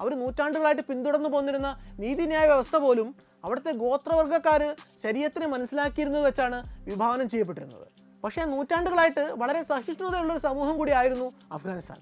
[0.00, 1.70] അവർ നൂറ്റാണ്ടുകളായിട്ട് പിന്തുടർന്നു പോന്നിരുന്ന
[2.02, 3.08] നീതിന്യായ വ്യവസ്ഥ പോലും
[3.44, 4.62] അവിടുത്തെ ഗോത്രവർഗക്കാർ
[5.02, 6.58] ശരീരത്തിന് മനസ്സിലാക്കിയിരുന്നത് വെച്ചാണ്
[6.90, 7.86] വിഭാവനം ചെയ്യപ്പെട്ടിരുന്നത്.
[8.24, 12.00] പക്ഷേ നൂറ്റാണ്ടുകളായിട്ട് വളരെ സഹിഷ്ണുതയുള്ള ഒരു സമൂഹം കൂടിയായിരുന്നു അഫ്ഗാനിസ്ഥാൻ.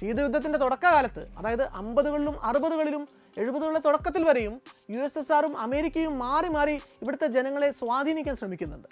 [0.00, 3.08] ശീതയുദ്ധത്തിന്റെ തുടക്കകാലത്ത് അതായത് അമ്പതുകളിലും അറുപതുകളിലും
[3.38, 4.60] എഴുപതുകളുടെ തുടക്കത്തിൽ വരെയും
[4.90, 8.88] യു എസ് എസ് ആറും അമേരിക്കയും മാറി മാറി ഇവിടുത്തെ ജനങ്ങളെ സ്വാധീനിക്കാൻ ശ്രമിക്കുന്നുണ്ട്.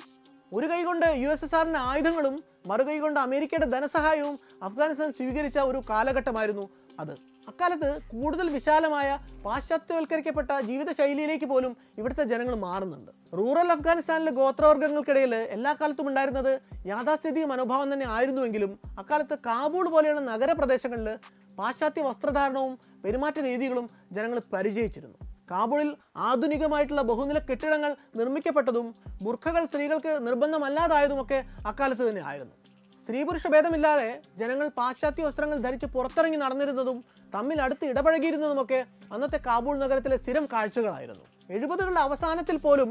[0.53, 6.69] ഒരു കൈകൊണ്ട് യു എസ് എസ് ആറിന്റെ ആയുധങ്ങളും മറുകൈ കൊണ്ട് അമേരിക്കയുടെ ധനസഹായവും അഫ്ഗാനിസ്ഥാൻ സ്വീകരിച്ച ഒരു കാലഘട്ടമായിരുന്നു
[7.01, 7.32] അത്.
[7.51, 9.09] അക്കാലത്ത് കൂടുതൽ വിശാലമായ
[9.45, 13.11] പാശ്ചാത്യവൽക്കരിക്കപ്പെട്ട ജീവിതശൈലിയിലേക്ക് പോലും ഇവിടുത്തെ ജനങ്ങൾ മാറുന്നുണ്ട്.
[13.39, 16.53] റൂറൽ അഫ്ഗാനിസ്ഥാനിലെ ഗോത്രവർഗങ്ങൾക്കിടയിൽ എല്ലാ കാലത്തും ഉണ്ടായിരുന്നത്
[16.93, 18.73] യാഥാസ്ഥിതിക മനോഭാവം തന്നെ ആയിരുന്നുവെങ്കിലും
[19.03, 21.11] അക്കാലത്ത് കാബൂൾ പോലെയുള്ള നഗരപ്രദേശങ്ങളിൽ
[21.59, 25.19] പാശ്ചാത്യ വസ്ത്രധാരണവും പെരുമാറ്റ രീതികളും ജനങ്ങൾ പരിചയിച്ചിരുന്നു.
[25.51, 25.89] കാബൂളിൽ
[26.29, 28.87] ആധുനികമായിട്ടുള്ള ബഹുനില കെട്ടിടങ്ങൾ നിർമ്മിക്കപ്പെട്ടതും
[29.27, 31.39] ബുർഖകൾ സ്ത്രീകൾക്ക് നിർബന്ധമല്ലാതായതുമൊക്കെ
[31.71, 32.55] അക്കാലത്ത് തന്നെ ആയിരുന്നു.
[33.03, 36.99] സ്ത്രീ പുരുഷ ഭേദമില്ലാതെ ജനങ്ങൾ പാശ്ചാത്യ വസ്ത്രങ്ങൾ ധരിച്ച് പുറത്തിറങ്ങി നടന്നിരുന്നതും
[37.35, 38.81] തമ്മിൽ അടുത്ത് ഇടപഴകിയിരുന്നതുമൊക്കെ
[39.13, 41.25] അന്നത്തെ കാബൂൾ നഗരത്തിലെ സ്ഥിരം കാഴ്ചകളായിരുന്നു.
[41.51, 42.91] എഴുപതുകളുടെ അവസാനത്തിൽ പോലും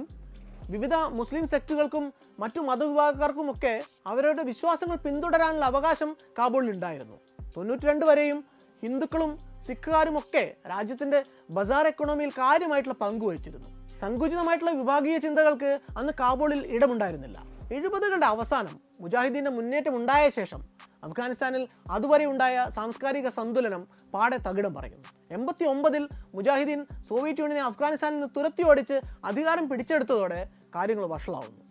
[0.73, 7.17] വിവിധ മുസ്ലിം സെക്റ്റുകൾക്കും മറ്റു മതവിഭാഗക്കാർക്കുമൊക്കെ അവരുടെ വിശ്വാസങ്ങൾ പിന്തുടരാനുള്ള അവകാശം കാബൂളിൽ ഉണ്ടായിരുന്നു.
[7.57, 8.39] തൊണ്ണൂറ്റി രണ്ട് വരെയും
[8.83, 9.31] ഹിന്ദുക്കളും
[9.67, 11.19] സിഖുകാരും ഒക്കെ രാജ്യത്തിന്റെ
[11.57, 13.69] ബസാർ എക്കണോമിയിൽ കാര്യമായിട്ടുള്ള പങ്കുവഹിച്ചിരുന്നു.
[13.99, 17.37] സങ്കുചിതമായിട്ടുള്ള വിഭാഗീയ ചിന്തകൾക്ക് അന്ന് കാബൂളിൽ ഇടമുണ്ടായിരുന്നില്ല.
[17.75, 20.61] എഴുപതുകളുടെ അവസാനം മുജാഹിദീന്റെ മുന്നേറ്റം ഉണ്ടായ ശേഷം
[21.05, 21.63] അഫ്ഗാനിസ്ഥാനിൽ
[21.95, 25.07] അതുവരെ ഉണ്ടായ സാംസ്കാരിക സന്തുലനം പാടെ തകിടം പറയുന്നു.
[25.37, 26.03] എൺപത്തി ഒമ്പതിൽ
[26.35, 28.97] മുജാഹിദീൻ സോവിയറ്റ് യൂണിയനെ അഫ്ഗാനിസ്ഥാനിൽ നിന്ന് തുരത്തി ഓടിച്ച്
[29.29, 30.41] അധികാരം പിടിച്ചെടുത്തതോടെ
[30.75, 31.63] കാര്യങ്ങൾ വഷളാവുന്നു.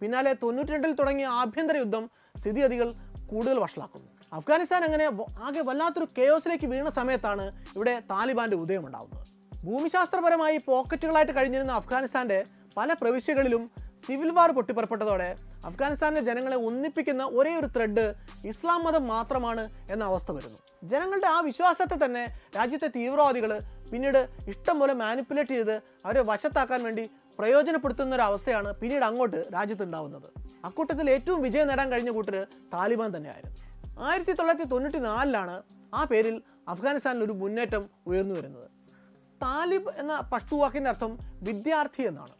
[0.00, 2.04] പിന്നാലെ തൊണ്ണൂറ്റി രണ്ടിൽ തുടങ്ങിയ ആഭ്യന്തര യുദ്ധം
[2.40, 2.88] സ്ഥിതിഗതികൾ
[3.30, 4.10] കൂടുതൽ വഷളാക്കുന്നു.
[4.38, 5.06] അഫ്ഗാനിസ്ഥാൻ അങ്ങനെ
[5.46, 7.44] ആകെ വല്ലാത്തൊരു കെയോസിലേക്ക് വീണ സമയത്താണ്
[7.76, 9.24] ഇവിടെ താലിബാന്റെ ഉദയം ഉണ്ടാവുന്നത്
[9.66, 12.38] ഭൂമിശാസ്ത്രപരമായി പോക്കറ്റുകളായിട്ട് കഴിഞ്ഞിരുന്ന അഫ്ഗാനിസ്ഥാന്റെ
[12.76, 13.62] പല പ്രവിശ്യകളിലും
[14.04, 20.58] സിവിൽ വാർ പൊട്ടിപ്പുറപ്പെട്ടതോടെ അഫ്ഗാനിസ്ഥാനിലെ ജനങ്ങളെ ഒന്നിപ്പിക്കുന്ന ഒരേ ഒരു ത്രെഡ് ഇസ്ലാം മതം മാത്രമാണ് എന്ന അവസ്ഥ വരുന്നു.
[20.82, 22.24] ജനങ്ങളുടെ ആ വിശ്വാസത്തെ തന്നെ
[22.56, 23.58] രാജ്യത്തെ തീവ്രവാദികൾ
[23.92, 25.74] പിന്നീട് ഇഷ്ടം പോലെ മാനിപ്പുലേറ്റ് ചെയ്ത്
[26.04, 30.28] അവരെ വശത്താക്കാൻ വേണ്ടി പ്രയോജനപ്പെടുത്തുന്ന ഒരു അവസ്ഥയാണ് പിന്നീട് അങ്ങോട്ട് രാജ്യത്തുണ്ടാവുന്നത്.
[30.64, 33.56] അക്കൂട്ടത്തിൽ ഏറ്റവും വിജയം നേടാൻ കഴിഞ്ഞ കൂട്ടർ താലിബാൻ തന്നെയായിരുന്നു.
[34.00, 35.62] ആയിരത്തി തൊള്ളായിരത്തി തൊണ്ണൂറ്റി നാലിലാണ്
[35.94, 38.68] ആ പേരിൽ അഫ്ഗാനിസ്ഥാനിൽ ഒരു മുന്നേറ്റം ഉയർന്നു വരുന്നത്.
[39.42, 42.34] താലിബ് എന്ന പഷ്തു വാക്കിന്റെ അർത്ഥം വിദ്യാർത്ഥി എന്നാണ്.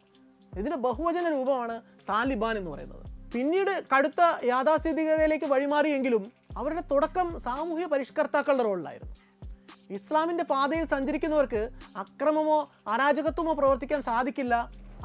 [0.55, 3.05] ഇതിന്റെ ബഹുവചന രൂപമാണ് താലിബാൻ എന്ന് പറയുന്നത്.
[3.33, 9.15] പിന്നീട് കടുത്ത യാഥാസ്ഥിതികതയിലേക്ക് വഴിമാറിയെങ്കിലും അവരുടെ തുടക്കം സാമൂഹ്യ പരിഷ്കർത്താക്കളുടെ റോളിലായിരുന്നു.
[9.97, 14.55] ഇസ്ലാമിന്റെ പാതയിൽ സഞ്ചരിക്കുന്നവർക്ക് അക്രമമോ അരാജകത്വമോ പ്രവർത്തിക്കാൻ സാധിക്കില്ല.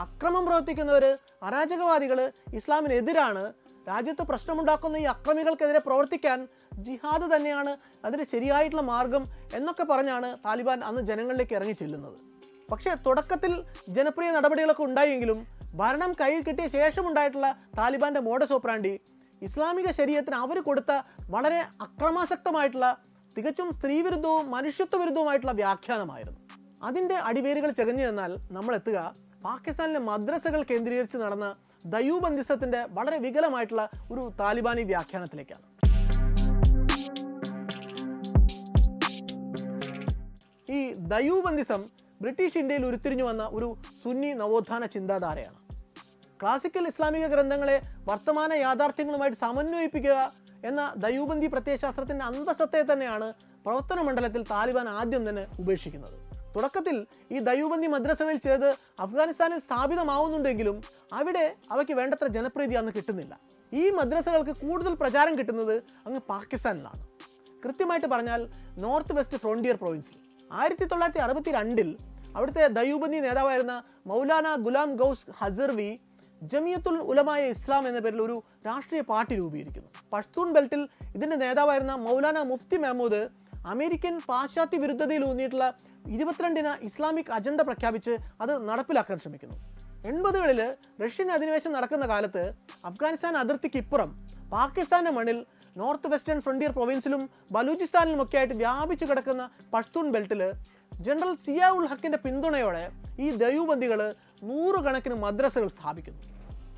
[0.04, 1.04] അക്രമം പ്രവർത്തിക്കുന്നവർ
[1.42, 3.52] അരാജകവാദികൾ ഇസ്ലാമിനെതിരാണ്
[3.88, 6.48] രാജ്യത്ത് പ്രശ്നമുണ്ടാക്കുന്ന ഈ അക്രമികൾക്കെതിരെ പ്രവർത്തിക്കാൻ
[6.86, 12.31] ജിഹാദ് തന്നെയാണ് അതിന്റെ ശരിയായിട്ടുള്ള മാർഗം എന്നൊക്കെ പറഞ്ഞാണ് താലിബാൻ അന്ന് ജനങ്ങളിലേക്ക് ഇറങ്ങി ചെല്ലുന്നത്.
[12.72, 13.52] പക്ഷേ തുടക്കത്തിൽ
[13.96, 15.38] ജനപ്രിയ നടപടികളൊക്കെ ഉണ്ടായെങ്കിലും
[15.80, 17.48] ഭരണം കയ്യിൽ കിട്ടിയ ശേഷം ഉണ്ടായിട്ടുള്ള
[17.78, 18.54] താലിബാന്റെ മോഡസ്
[19.46, 20.92] ഇസ്ലാമിക ശരീരത്തിന് അവർ കൊടുത്ത
[21.34, 22.88] വളരെ അക്രമാസക്തമായിട്ടുള്ള
[23.36, 26.40] തികച്ചും സ്ത്രീവിരുദ്ധവും മനുഷ്യത്വ വിരുദ്ധവുമായിട്ടുള്ള വ്യാഖ്യാനമായിരുന്നു.
[26.88, 28.98] അതിന്റെ അടിവേരുകൾ ചെകഞ്ഞു നിന്നാൽ നമ്മൾ എത്തുക
[29.46, 31.46] പാകിസ്ഥാനിലെ മദ്രസകൾ കേന്ദ്രീകരിച്ച് നടന്ന
[31.94, 35.66] ദയൂബന്ധിസത്തിന്റെ വളരെ വികലമായിട്ടുള്ള ഒരു താലിബാനി വ്യാഖ്യാനത്തിലേക്കാണ്.
[40.68, 40.80] ഈ
[41.12, 41.82] ദയൂബന്ദിസം
[42.22, 43.68] ബ്രിട്ടീഷ് ഇന്ത്യയിൽ ഉരുത്തിരിഞ്ഞു വന്ന ഒരു
[44.02, 45.58] സുന്നി നവോത്ഥാന ചിന്താധാരയാണ്.
[46.40, 47.76] ക്ലാസിക്കൽ ഇസ്ലാമിക ഗ്രന്ഥങ്ങളെ
[48.08, 50.16] വർത്തമാന യാഥാർത്ഥ്യങ്ങളുമായിട്ട് സമന്വയിപ്പിക്കുക
[50.64, 53.28] എന്ന ദയൂബന്ദി പ്രത്യയശാസ്ത്രത്തിന്റെ അന്തസത്തെ തന്നെയാണ്
[53.64, 56.16] പ്രവർത്തന മണ്ഡലത്തിൽ താലിബാൻ ആദ്യം തന്നെ ഉപേക്ഷിക്കുന്നത്.
[56.56, 56.96] തുടക്കത്തിൽ
[57.32, 58.70] ഈ ദയൂബന്ദി മദ്രസകളിൽ ചിലത്
[59.04, 60.76] അഫ്ഗാനിസ്ഥാനിൽ സ്ഥാപിതമാവുന്നുണ്ടെങ്കിലും
[61.12, 63.34] അവിടെ അവയ്ക്ക് വേണ്ടത്ര ജനപ്രീതി അന്ന് കിട്ടുന്നില്ല.
[63.72, 65.76] ഈ മദ്രസകൾക്ക് കൂടുതൽ പ്രചാരം കിട്ടുന്നത്
[66.06, 67.02] അങ്ങ് പാകിസ്ഥാനിലാണ്.
[67.64, 68.42] കൃത്യമായിട്ട് പറഞ്ഞാൽ
[68.76, 70.18] നോർത്ത് വെസ്റ്റ് ഫ്രോണ്ടിയർ പ്രൊവിൻസിൽ
[70.52, 71.90] ആയിരത്തി തൊള്ളായിരത്തി അറുപത്തി രണ്ടിൽ
[72.36, 73.74] അവിടുത്തെ ദയൂബന്ദി നേതാവായിരുന്ന
[74.10, 75.90] മൗലാന ഗുലാം ഗൌസ് ഹസർവി
[76.42, 78.36] ജമിയത്തുൽ ഉലമായ ഇസ്ലാം എന്ന പേരിൽ ഒരു
[78.66, 79.90] രാഷ്ട്രീയ പാർട്ടി രൂപീകരിക്കുന്നു.
[80.12, 80.82] പഷ്തൂൺ ബെൽറ്റിൽ
[81.16, 83.20] ഇതിന്റെ നേതാവായിരുന്ന മൗലാന മുഫ്തി മെഹമ്മൂദ്
[83.72, 85.66] അമേരിക്കൻ പാശ്ചാത്യ വിരുദ്ധതയിൽ ഊന്നിയിട്ടുള്ള
[86.14, 89.56] ഇരുപത്തിരണ്ടിന് ഇസ്ലാമിക് അജണ്ട പ്രഖ്യാപിച്ച് അത് നടപ്പിലാക്കാൻ ശ്രമിക്കുന്നു.
[90.10, 90.60] എൺപതുകളിൽ
[91.02, 92.42] റഷ്യൻ അധിനിവേശം നടക്കുന്ന കാലത്ത്
[92.88, 94.10] അഫ്ഗാനിസ്ഥാൻ അതിർത്തിക്ക് ഇപ്പുറം
[94.54, 95.38] പാകിസ്ഥാന്റെ മണ്ണിൽ
[95.76, 97.22] നോർത്ത് വെസ്റ്റേൺ ഫ്രണ്ടിയർ പ്രൊവിൻസിലും
[97.54, 99.42] ബലൂചിസ്ഥാനിലുമൊക്കെ ആയിട്ട് വ്യാപിച്ചു കിടക്കുന്ന
[99.74, 100.42] പഷ്തൂൺ ബെൽറ്റിൽ
[101.06, 106.20] ജനറൽ സിയാ ഉൽ ഹക്കിന്റെ പിന്തുണയോടെ ഈ ദയൂബന്ദികൾ നൂറുകണക്കിന് മദ്രസകൾ സ്ഥാപിക്കുന്നു.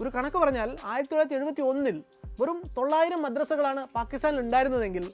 [0.00, 2.02] ഒരു കണക്ക് പറഞ്ഞാൽ ആയിരത്തി തൊള്ളായിരത്തി എഴുപത്തി ഒന്നിൽ
[2.40, 5.04] വെറും തൊള്ളായിരം മദ്രസകളാണ് പാകിസ്ഥാനിൽ ഉണ്ടായിരുന്നതെങ്കിൽ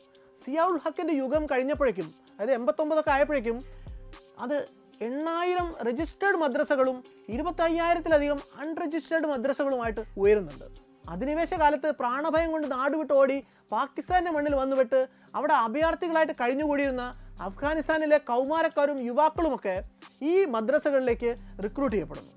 [0.44, 3.64] സിയാഉൽ ഹക്കിന്റെ യുഗം കഴിഞ്ഞപ്പോഴേക്കും അതായത് എൺപത്തൊമ്പതൊക്കെ ആയപ്പോഴേക്കും
[4.38, 4.68] അത്
[5.00, 10.64] എണ്ണായിരം രജിസ്റ്റേർഡ് മദ്രസകളും ഇരുപത്തി അയ്യായിരത്തിലധികം അൺരജിസ്റ്റേർഡ് മദ്രസകളുമായിട്ട് ഉയരുന്നുണ്ട്.
[11.08, 13.42] അധിനിവേശ കാലത്ത് പ്രാണഭയം കൊണ്ട് നാടുവിട്ട് ഓടി
[13.72, 17.14] പാകിസ്ഥാന്റെ മണ്ണിൽ വന്നുവിട്ട് അവിടെ അഭയാർത്ഥികളായിട്ട് കഴിഞ്ഞുകൂടിയിരുന്ന
[17.46, 19.74] അഫ്ഗാനിസ്ഥാനിലെ കൗമാരക്കാരും യുവാക്കളുമൊക്കെ
[20.30, 21.30] ഈ മദ്രസകളിലേക്ക്
[21.64, 22.32] റിക്രൂട്ട് ചെയ്യപ്പെടുന്നു.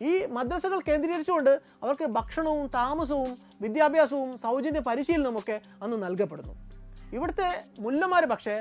[0.00, 1.52] ഈ മദ്രസകൾ കേന്ദ്രീകരിച്ചുകൊണ്ട്
[1.82, 3.30] അവർക്ക് ഭക്ഷണവും താമസവും
[3.64, 6.54] വിദ്യാഭ്യാസവും സൗജന്യ പരിശീലനവും ഒക്കെ അന്ന് നൽകപ്പെടുന്നു.
[7.16, 7.48] ഇവിടുത്തെ
[7.84, 8.56] മുല്ലമാർ പക്ഷേ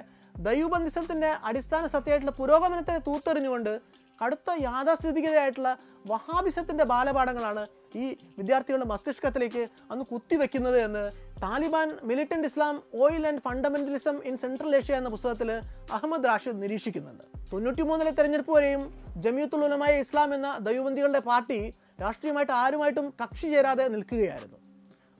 [0.47, 3.73] ദൈവബന്ധിസത്തിന്റെ അടിസ്ഥാന സത്യമായിട്ടുള്ള പുരോഗമനത്തെ തൂത്തെറിഞ്ഞുകൊണ്ട്
[4.21, 5.71] കടുത്ത യാഥാസ്ഥിതികതയായിട്ടുള്ള
[6.11, 7.63] വഹാബിസത്തിന്റെ ബാലപാഠങ്ങളാണ്
[8.01, 8.05] ഈ
[8.39, 11.03] വിദ്യാർത്ഥികളുടെ മസ്തിഷ്കത്തിലേക്ക് അന്ന് കുത്തിവെക്കുന്നത് എന്ന്
[11.43, 15.49] Taliban militant Islam oil and fundamentalism in central Asia എന്ന പുസ്തകത്തിൽ
[15.97, 17.23] അഹമ്മദ് റാഷിദ് നിരീക്ഷിക്കുന്നുണ്ട്.
[17.51, 18.83] തൊണ്ണൂറ്റിമൂന്നിലെ തെരഞ്ഞെടുപ്പ് വരെയും
[19.25, 21.59] ജമിയത്തുൽ ഉലമായ ഇസ്ലാം എന്ന ദൈവബന്ധികളുടെ പാർട്ടി
[22.03, 24.57] രാഷ്ട്രീയമായിട്ട് ആരുമായിട്ടും കക്ഷി ചേരാതെ നിൽക്കുകയായിരുന്നു.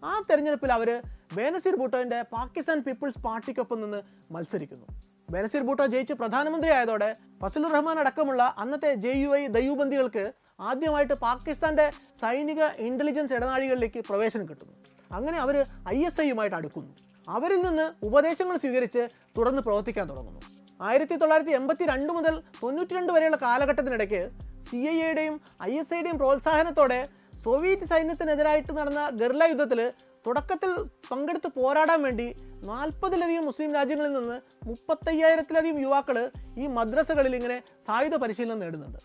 [0.04, 0.90] ആ തെരഞ്ഞെടുപ്പിൽ അവർ
[1.36, 4.02] ബേനസീർ ഭൂട്ടോന്റെ പാകിസ്ഥാൻ പീപ്പിൾസ് പാർട്ടിക്കൊപ്പം നിന്ന്
[4.36, 4.88] മത്സരിക്കുന്നു.
[5.30, 7.10] ബേനസീർ ഭൂട്ടോ ജയിച്ച് പ്രധാനമന്ത്രി ആയതോടെ
[7.42, 10.26] ഫസലുർ റഹ്മാൻ അടക്കമുള്ള അന്നത്തെ ജെ യു ഐ ദയ്യൂബന്ദികൾക്ക്
[10.70, 11.86] ആദ്യമായിട്ട് പാകിസ്ഥാന്റെ
[12.22, 14.74] സൈനിക ഇന്റലിജൻസ് ഇടനാഴികളിലേക്ക് പ്രവേശനം കിട്ടുന്നു.
[15.12, 15.56] അങ്ങനെ അവർ
[15.96, 16.92] ഐ എസ് ഐയുമായിട്ട് അടുക്കുന്നു.
[17.28, 19.04] അവരിൽ നിന്ന് ഉപദേശങ്ങൾ സ്വീകരിച്ച്
[19.38, 20.42] തുടർന്ന് പ്രവർത്തിക്കാൻ തുടങ്ങുന്നു.
[20.80, 24.22] ആയിരത്തി തൊള്ളായിരത്തി എൺപത്തി രണ്ട് മുതൽ തൊണ്ണൂറ്റി രണ്ട് വരെയുള്ള കാലഘട്ടത്തിനിടയ്ക്ക്
[24.68, 25.36] സി ഐ എയുടെയും
[25.70, 27.00] ഐ എസ് ഐയുടെയും പ്രോത്സാഹനത്തോടെ
[27.44, 29.80] സോവിയറ്റ് സൈന്യത്തിനെതിരായിട്ട് നടന്ന ഗർല യുദ്ധത്തിൽ
[30.26, 30.72] തുടക്കത്തിൽ
[31.12, 32.28] പങ്കെടുത്ത് പോരാടാൻ വേണ്ടി
[32.70, 34.38] നാൽപ്പതിലധികം മുസ്ലിം രാജ്യങ്ങളിൽ നിന്ന്
[34.70, 36.18] മുപ്പത്തയ്യായിരത്തിലധികം യുവാക്കൾ
[36.58, 39.00] ഈ മദ്രസകളിൽ ഇങ്ങനെ സായുധ പരിശീലനം നേടുന്നുണ്ട്.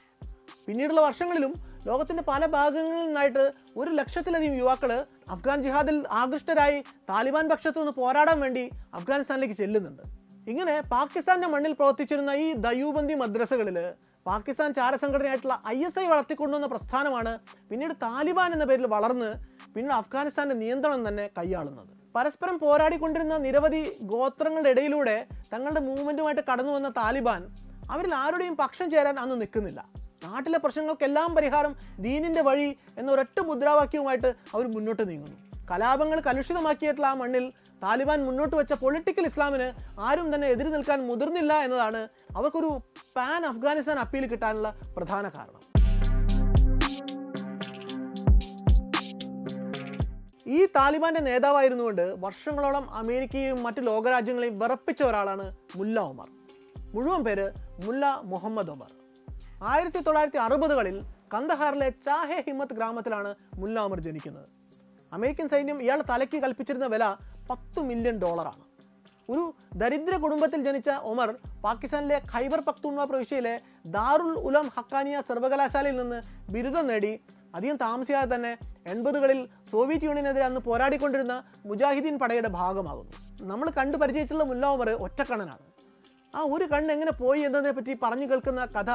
[0.66, 1.52] പിന്നീടുള്ള വർഷങ്ങളിലും
[1.86, 3.44] ലോകത്തിന്റെ പല ഭാഗങ്ങളിൽ നിന്നായിട്ട്
[3.76, 4.90] ഒരു ലക്ഷത്തിലധികം യുവാക്കൾ
[5.34, 6.78] അഫ്ഗാൻ ജിഹാദിൽ ആകൃഷ്ടരായി
[7.10, 10.02] താലിബാൻ പക്ഷത്തു നിന്ന് പോരാടാൻ വേണ്ടി അഫ്ഗാനിസ്ഥാനിലേക്ക് ചെല്ലുന്നുണ്ട്.
[10.48, 13.78] ഇങ്ങനെ പാകിസ്ഥാന്റെ മണ്ണിൽ പ്രവർത്തിച്ചിരുന്ന ഈ ദയൂബന്ദി മദ്രസകളിൽ
[14.26, 17.32] പാകിസ്ഥാൻ ചാരസംഘടനയായിട്ടുള്ള ഐ എസ് ഐ വളർത്തിക്കൊണ്ടുവന്ന പ്രസ്ഥാനമാണ്
[17.70, 19.30] പിന്നീട് താലിബാൻ എന്ന പേരിൽ വളർന്ന്
[19.74, 21.92] പിന്നീട് അഫ്ഗാനിസ്ഥാന്റെ നിയന്ത്രണം തന്നെ കൈയാളുന്നത്.
[22.16, 25.16] പരസ്പരം പോരാടിക്കൊണ്ടിരുന്ന നിരവധി ഗോത്രങ്ങളുടെ ഇടയിലൂടെ
[25.52, 27.42] തങ്ങളുടെ മൂവ്മെന്റുമായിട്ട് കടന്നു വന്ന താലിബാൻ
[27.90, 29.80] അവരിൽ ആരുടെയും പക്ഷം ചേരാൻ അന്ന് നിൽക്കുന്നില്ല.
[30.24, 31.72] നാട്ടിലെ പ്രശ്നങ്ങൾക്കെല്ലാം പരിഹാരം
[32.06, 35.38] ദീനിന്റെ വഴി എന്ന ഒരൊറ്റ മുദ്രാവാക്യവുമായിട്ട് അവർ മുന്നോട്ട് നീങ്ങുന്നു.
[35.70, 37.44] കലാപങ്ങൾ കലുഷിതമാക്കിയിട്ടുള്ള ആ മണ്ണിൽ
[37.82, 39.68] താലിബാൻ മുന്നോട്ട് വെച്ച പൊളിറ്റിക്കൽ ഇസ്ലാമിന്
[40.08, 42.00] ആരും തന്നെ എതിരി നിൽക്കാൻ മുതിർന്നില്ല എന്നതാണ്
[42.38, 42.70] അവർക്കൊരു
[43.16, 45.62] പാൻ അഫ്ഗാനിസ്ഥാൻ അപ്പീൽ കിട്ടാനുള്ള പ്രധാന കാരണം.
[50.56, 55.46] ഈ താലിബാന്റെ നേതാവായിരുന്നുകൊണ്ട് വർഷങ്ങളോളം അമേരിക്കയും മറ്റു ലോകരാജ്യങ്ങളെയും വിറപ്പിച്ച ഒരാളാണ്
[55.78, 56.28] മുല്ല ഒമർ
[56.94, 57.44] മുഴുവൻ പേര്
[57.84, 58.90] മുല്ല മുഹമ്മദ് ഒമർ
[59.72, 60.96] ആയിരത്തി തൊള്ളായിരത്തി അറുപതുകളിൽ
[61.34, 64.48] കന്ദഹാറിലെ ചാഹെ ഹിമ്മത്ത് ഗ്രാമത്തിലാണ് മുല്ല ഒമർ ജനിക്കുന്നത്.
[65.12, 67.04] അമേരിക്കൻ സൈന്യം ഇയാൾ തലയ്ക്ക് കൽപ്പിച്ചിരുന്ന വില
[67.50, 68.64] പത്ത് മില്യൺ ഡോളറാണ്.
[69.32, 69.42] ഒരു
[69.80, 71.28] ദരിദ്ര കുടുംബത്തിൽ ജനിച്ച ഒമർ
[71.64, 73.54] പാകിസ്ഥാനിലെ ഖൈബർ പക്തൂൺവ പ്രവിശ്യയിലെ
[73.96, 76.18] ദാറുൽ ഉലം ഹക്കാനിയ സർവകലാശാലയിൽ നിന്ന്
[76.54, 77.12] ബിരുദം നേടി.
[77.56, 78.52] അധികം താമസിയാതെ തന്നെ
[78.92, 81.34] എൺപതുകളിൽ സോവിയറ്റ് യൂണിയനെതിരെ അന്ന് പോരാടിക്കൊണ്ടിരുന്ന
[81.70, 83.12] മുജാഹിദീൻ പടയുടെ ഭാഗമാകുന്നു.
[83.50, 85.64] നമ്മൾ കണ്ടു പരിചയിച്ചുള്ള മുല്ല ഒമർ ഒറ്റക്കണ്ണനാണ്.
[86.34, 88.90] ആ ഒരു കണ്ണ് എങ്ങനെ പോയി എന്നതിനെ പറ്റി പറഞ്ഞു കേൾക്കുന്ന കഥ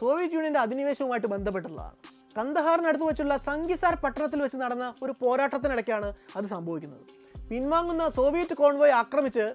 [0.00, 1.96] സോവിയറ്റ് യൂണിയന്റെ അധിനിവേശവുമായിട്ട് ബന്ധപ്പെട്ടുള്ളതാണ്.
[2.38, 7.04] കന്ദഹാറിനടുത്ത് വെച്ചുള്ള സംഗിസാർ പട്ടണത്തിൽ വെച്ച് നടന്ന ഒരു പോരാട്ടത്തിനിടയ്ക്കാണ് അത് സംഭവിക്കുന്നത്.
[7.52, 9.46] പിൻവാങ്ങുന്ന സോവിയറ്റ് കോൺവോയ് ആക്രമിച്ച്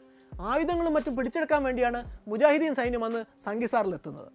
[0.49, 1.99] ആയുധങ്ങളും മറ്റും പിടിച്ചെടുക്കാൻ വേണ്ടിയാണ്
[2.31, 4.27] മുജാഹിദീൻ സൈന്യം അന്ന് സംഗിസാറിൽ എത്തുന്നത്.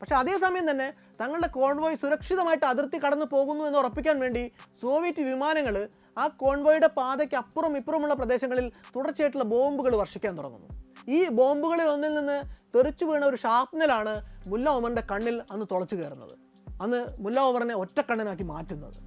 [0.00, 0.88] പക്ഷെ അതേസമയം തന്നെ
[1.20, 4.42] തങ്ങളുടെ കോൺവോയ് സുരക്ഷിതമായിട്ട് അതിർത്തി കടന്നു പോകുന്നു എന്ന് ഉറപ്പിക്കാൻ വേണ്ടി
[4.82, 5.76] സോവിയറ്റ് വിമാനങ്ങൾ
[6.18, 10.68] ആ കോൺവോയുടെ പാതയ്ക്ക് അപ്പുറം ഇപ്പുറമുള്ള പ്രദേശങ്ങളിൽ തുടർച്ചയായിട്ടുള്ള ബോംബുകൾ വർഷിക്കാൻ തുടങ്ങുന്നു.
[11.08, 12.38] ഈ ബോംബുകളിൽ ഒന്നിൽ നിന്ന്
[12.76, 14.14] തെറിച്ചു വീണ ഒരു ഷാപ്നലാണ്
[14.46, 16.34] മുല്ല ഒമറിന്റെ കണ്ണിൽ അന്ന് തുളച്ചു കയറുന്നത്.
[16.82, 18.98] അന്ന് മുല്ല ഒമറിനെ ഒറ്റക്കണ്ണനാക്കി മാറ്റുന്നത്.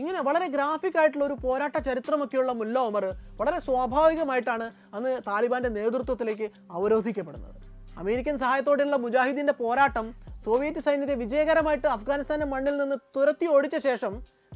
[0.00, 3.04] ഇങ്ങനെ വളരെ ഗ്രാഫിക് ആയിട്ടുള്ള ഒരു പോരാട്ട ചരിത്രമൊക്കെയുള്ള മുല്ല ഉമർ
[3.40, 7.56] വളരെ സ്വാഭാവികമായിട്ടാണ് അന്ന് താലിബാന്റെ നേതൃത്വത്തിലേക്ക് അവരോധിക്കപ്പെടുന്നത്.
[7.98, 10.06] അമേരിക്കൻ സഹായത്തോടെയുള്ള മുജാഹിദീന്റെ പോരാട്ടം
[10.44, 14.14] സോവിയറ്റ് സൈന്യത്തെ വിജയകരമായിട്ട് അഫ്ഗാനിസ്ഥാന്റെ മണ്ണിൽ നിന്ന് തുരത്തി ഓടിച്ച ശേഷം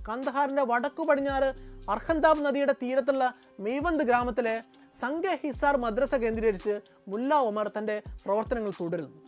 [0.08, 1.48] കന്ദഹാറിന്റെ വടക്കു പടിഞ്ഞാറ്
[1.94, 3.24] അർഹന്താബ് നദിയുടെ തീരത്തുള്ള
[3.64, 4.54] മെയ്വന്ത് ഗ്രാമത്തിലെ
[5.00, 6.74] സംഘ ഹിസാർ മദ്രസ കേന്ദ്രീകരിച്ച്
[7.08, 9.18] മുല്ല ഉമർ തന്റെ പ്രവർത്തനങ്ങൾ തുടരുന്നു.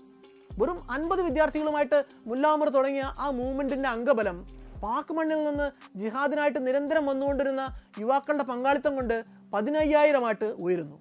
[0.59, 4.39] വെറും അൻപത് വിദ്യാർത്ഥികളുമായിട്ട് മുല്ല ഉമർ തുടങ്ങിയ ആ മൂവ്മെന്റിന്റെ അംഗബലം
[4.83, 5.67] പാക് മണ്ണിൽ നിന്ന്
[6.01, 7.63] ജിഹാദിനായിട്ട് നിരന്തരം വന്നുകൊണ്ടിരുന്ന
[8.03, 9.17] യുവാക്കളുടെ പങ്കാളിത്തം കൊണ്ട്
[9.55, 10.97] പതിനയ്യായിരമായിട്ട് ഉയരുന്നു.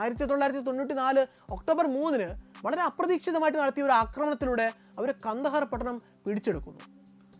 [0.00, 1.22] ആയിരത്തി തൊള്ളായിരത്തി തൊണ്ണൂറ്റി നാല്
[1.56, 2.28] ഒക്ടോബർ മൂന്നിന്
[2.64, 4.66] വളരെ അപ്രതീക്ഷിതമായിട്ട് നടത്തിയ ഒരു ആക്രമണത്തിലൂടെ
[4.98, 6.82] അവർ കന്ദഹാർ പട്ടണം പിടിച്ചെടുക്കുന്നു.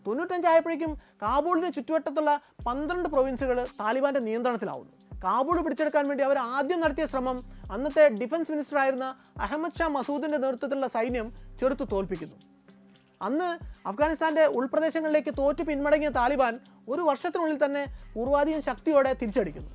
[0.05, 0.91] തൊണ്ണൂറ്റഞ്ചായപ്പോഴേക്കും
[1.23, 2.31] കാബൂളിന് ചുറ്റുവട്ടത്തുള്ള
[2.67, 4.91] പന്ത്രണ്ട് പ്രൊവിൻസുകൾ താലിബാന്റെ നിയന്ത്രണത്തിലാവുന്നു.
[5.23, 7.37] കാബൂൾ പിടിച്ചെടുക്കാൻ വേണ്ടി അവർ ആദ്യം നടത്തിയ ശ്രമം
[7.75, 9.07] അന്നത്തെ ഡിഫൻസ് മിനിസ്റ്റർ ആയിരുന്ന
[9.45, 12.37] അഹമ്മദ് ഷാ മസൂദിന്റെ നേതൃത്വത്തിലുള്ള സൈന്യം ചെറുത്തു തോൽപ്പിക്കുന്നു.
[13.21, 19.69] അന്ന് അഫ്ഗാനിസ്ഥാന്റെ ഉൾപ്രദേശങ്ങളിലേക്ക് തോറ്റു പിന്മടങ്ങിയ താലിബാൻ ഒരു വർഷത്തിനുള്ളിൽ തന്നെ പൂർവാധികം ശക്തിയോടെ തിരിച്ചടിക്കുന്നു.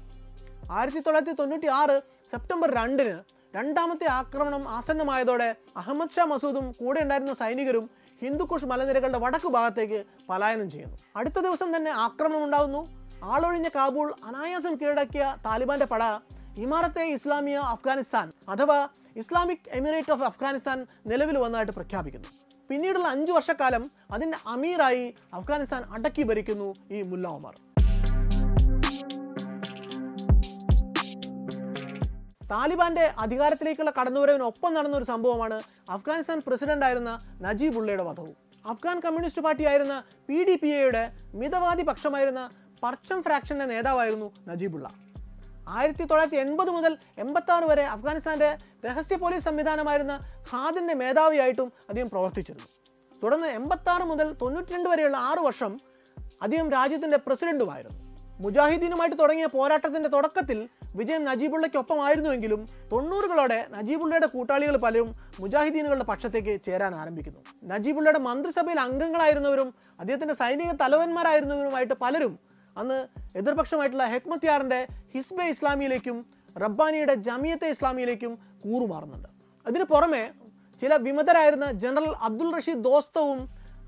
[0.72, 2.00] ആയിരത്തി തൊള്ളായിരത്തി തൊണ്ണൂറ്റി ആറ്
[2.30, 7.90] സെപ്റ്റംബർ രണ്ടിന് രണ്ടാമത്തെ ആക്രമണം ആസന്നമായതോടെ അഹമ്മദ് ഷാ മസൂദും കൂടെ ഉണ്ടായിരുന്ന സൈനികരും
[8.22, 10.96] ഹിന്ദുക്കുഷ് മലനിരകളുടെ വടക്ക് ഭാഗത്തേക്ക് പലായനം ചെയ്യുന്നു.
[11.16, 12.82] അടുത്ത ദിവസം തന്നെ ആക്രമണം ഉണ്ടാകുന്നു
[13.24, 16.02] ആളൊഴിഞ്ഞ കാബൂൾ അനായാസം കീഴടക്കിയ താലിബാന്റെ പട
[16.56, 22.28] ഇമാറത്തെ ഇസ്ലാമിയ അഫ്ഗാനിസ്ഥാൻ അഥവാ ഇസ്ലാമിക് എമിറേറ്റ് ഓഫ് അഫ്ഗാനിസ്ഥാൻ നിലവിൽ വന്നതായിട്ട് പ്രഖ്യാപിക്കുന്നു.
[22.70, 25.06] പിന്നീടുള്ള അഞ്ചു വർഷക്കാലം അതിന്റെ അമീറായി
[25.38, 27.54] അഫ്ഗാനിസ്ഥാൻ അടക്കി ഭരിക്കുന്നു ഈ മുല്ല ഒമർ
[32.52, 38.34] താലിബാന്റെ അധികാരത്തിലേക്കുള്ള കടന്നുവരവിന് ഒപ്പം നടന്ന ഒരു സംഭവമാണ് അഫ്ഗാനിസ്ഥാൻ പ്രസിഡന്റ് ആയിരുന്ന നജീബുള്ളയുടെ വധവും.
[38.64, 39.94] അഫ്ഗാൻ കമ്മ്യൂണിസ്റ്റ് പാർട്ടിയായിരുന്ന
[40.28, 41.04] പി ഡി പി എയുടെ
[41.34, 42.42] മിതവാദി പക്ഷമായിരുന്ന
[42.82, 44.88] പർച്ചം ഫ്രാക്ഷന്റെ നേതാവായിരുന്നു നജീബുള്ള.
[45.68, 50.20] ആയിരത്തി തൊള്ളായിരത്തി എൺപത് മുതൽ എൺപത്തി വരെ അഫ്ഗാനിസ്ഥാന്റെ രഹസ്യ പോലീസ് സംവിധാനമായിരുന്ന
[50.52, 52.68] ഖാദിന്റെ മേധാവിയായിട്ടും അദ്ദേഹം പ്രവർത്തിച്ചിരുന്നു.
[53.22, 55.80] തുടർന്ന് എൺപത്തി മുതൽ തൊണ്ണൂറ്റി രണ്ട് വരെയുള്ള ആറ് വർഷം
[56.42, 57.98] അദ്ദേഹം രാജ്യത്തിന്റെ പ്രസിഡന്റുമായിരുന്നു.
[58.40, 67.40] മുജാഹിദീനുമായിട്ട് തുടങ്ങിയ പോരാട്ടത്തിന്റെ തുടക്കത്തിൽ വിജയം നജീബുള്ളയ്ക്കൊപ്പമായിരുന്നുവെങ്കിലും തൊണ്ണൂറുകളോടെ നജീബുള്ളയുടെ കൂട്ടാളികൾ പലരും മുജാഹിദീനുകളുടെ പക്ഷത്തേക്ക് ചേരാൻ ആരംഭിക്കുന്നു.
[67.62, 72.38] നജീബുള്ളയുടെ മന്ത്രിസഭയിൽ അംഗങ്ങളായിരുന്നവരും അദ്ദേഹത്തിന്റെ സൈനിക തലവന്മാരായിരുന്നവരുമായിട്ട് പലരും
[72.80, 72.98] അന്ന്
[73.40, 74.80] എതിർപക്ഷമായിട്ടുള്ള ഹെക്മത്യാറിന്റെ
[75.14, 76.18] ഹിസ്ബെ ഇസ്ലാമിയിലേക്കും
[76.62, 78.32] റബ്ബാനിയുടെ ജമിയത്തെ ഇസ്ലാമിയിലേക്കും
[78.64, 79.28] കൂറുമാറുന്നുണ്ട്.
[79.66, 80.24] അതിനു പുറമെ
[80.80, 83.40] ചില വിമതരായിരുന്ന ജനറൽ അബ്ദുൾ റഷീദ് ദോസ്തവും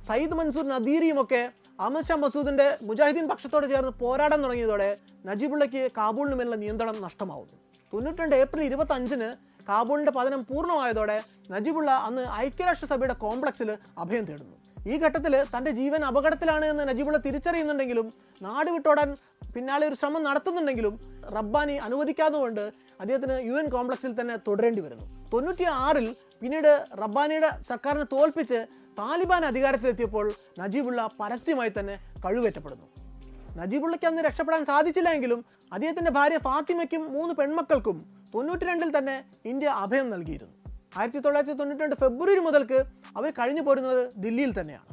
[0.09, 1.43] സയ്യിദ് മൻസൂർ നദീരിയും ഒക്കെ
[1.81, 4.89] അഹമ്മദ് ഷാ മസൂദിന്റെ മുജാഹിദ്ദീൻ പക്ഷത്തോട് ചേർന്ന് പോരാടാൻ തുടങ്ങിയതോടെ
[5.29, 7.57] നജീബുള്ളയ്ക്ക് കാബൂളിന് മേലുള്ള നിയന്ത്രണം നഷ്ടമാവുന്നു.
[7.93, 9.29] തൊണ്ണൂറ്റിരണ്ട് ഏപ്രിൽ ഇരുപത്തി അഞ്ചിന്
[9.69, 11.19] കാബൂളിന്റെ പതനം പൂർണമായതോടെ
[11.55, 13.71] നജീബുള്ള അന്ന് ഐക്യരാഷ്ട്രസഭയുടെ കോംപ്ലക്സിൽ
[14.03, 14.57] അഭയം തേടുന്നു.
[14.91, 18.07] ഈ ഘട്ടത്തിൽ തന്റെ ജീവൻ അപകടത്തിലാണ് എന്ന് നജീബുള്ള തിരിച്ചറിയുന്നുണ്ടെങ്കിലും
[18.47, 19.11] നാട് വിട്ടോടാൻ
[19.55, 20.95] പിന്നാലെ ഒരു ശ്രമം നടത്തുന്നുണ്ടെങ്കിലും
[21.37, 22.65] റബ്ബാനി അനുവദിക്കാത്തതുകൊണ്ട്
[23.03, 25.07] അദ്ദേഹത്തിന് യു എൻ കോംപ്ലക്സിൽ തന്നെ തുടരേണ്ടി വരുന്നു.
[25.33, 26.07] തൊണ്ണൂറ്റി ആറിൽ
[26.43, 26.71] പിന്നീട്
[27.03, 28.61] റബ്ബാനിയുടെ സർക്കാരിനെ തോൽപ്പിച്ച്
[28.99, 30.27] താലിബാൻ അധികാരത്തിലെത്തിയപ്പോൾ
[30.63, 32.87] നജീബുള്ള പരസ്യമായി തന്നെ കഴിവേറ്റപ്പെടുന്നു.
[33.61, 35.41] നജീബുള്ളയ്ക്ക് അന്ന് രക്ഷപ്പെടാൻ സാധിച്ചില്ല എങ്കിലും
[35.73, 37.99] അദ്ദേഹത്തിന്റെ ഭാര്യ ഫാത്തിമയ്ക്കും മൂന്ന് പെൺമക്കൾക്കും
[38.35, 39.17] തൊണ്ണൂറ്റി രണ്ടിൽ തന്നെ
[39.53, 40.55] ഇന്ത്യ അഭയം നൽകിയിരുന്നു.
[40.99, 42.79] ആയിരത്തി തൊള്ളായിരത്തി തൊണ്ണൂറ്റി രണ്ട് ഫെബ്രുവരി മുതൽക്ക്
[43.19, 44.89] അവർ കഴിഞ്ഞു പോരുന്നത് ദില്ലിയിൽ തന്നെയാണ്.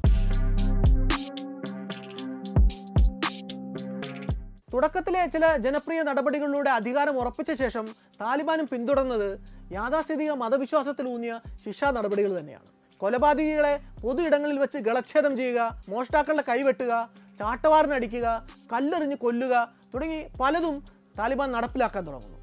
[4.74, 7.86] തുടക്കത്തിലെ ചില ജനപ്രിയ നടപടികളിലൂടെ അധികാരം ഉറപ്പിച്ച ശേഷം
[8.22, 9.30] താലിബാനും പിന്തുടർന്നത്
[9.78, 11.34] യാഥാസ്ഥിതിക മതവിശ്വാസത്തിലൂന്നിയ
[11.66, 12.70] ശിക്ഷാ നടപടികൾ തന്നെയാണ്.
[13.02, 15.60] കൊലപാതകികളെ പൊതു ഇടങ്ങളിൽ വെച്ച് ഗളച്ഛേദം ചെയ്യുക
[15.92, 16.94] മോഷ്ടാക്കളുടെ കൈവെട്ടുക
[17.42, 18.28] ചാട്ടവാറിനടിക്കുക
[18.72, 19.56] കല്ലെറിഞ്ഞ് കൊല്ലുക
[19.94, 20.76] തുടങ്ങി പലതും
[21.20, 22.40] താലിബാൻ നടപ്പിലാക്കാൻ തുടങ്ങുന്നു.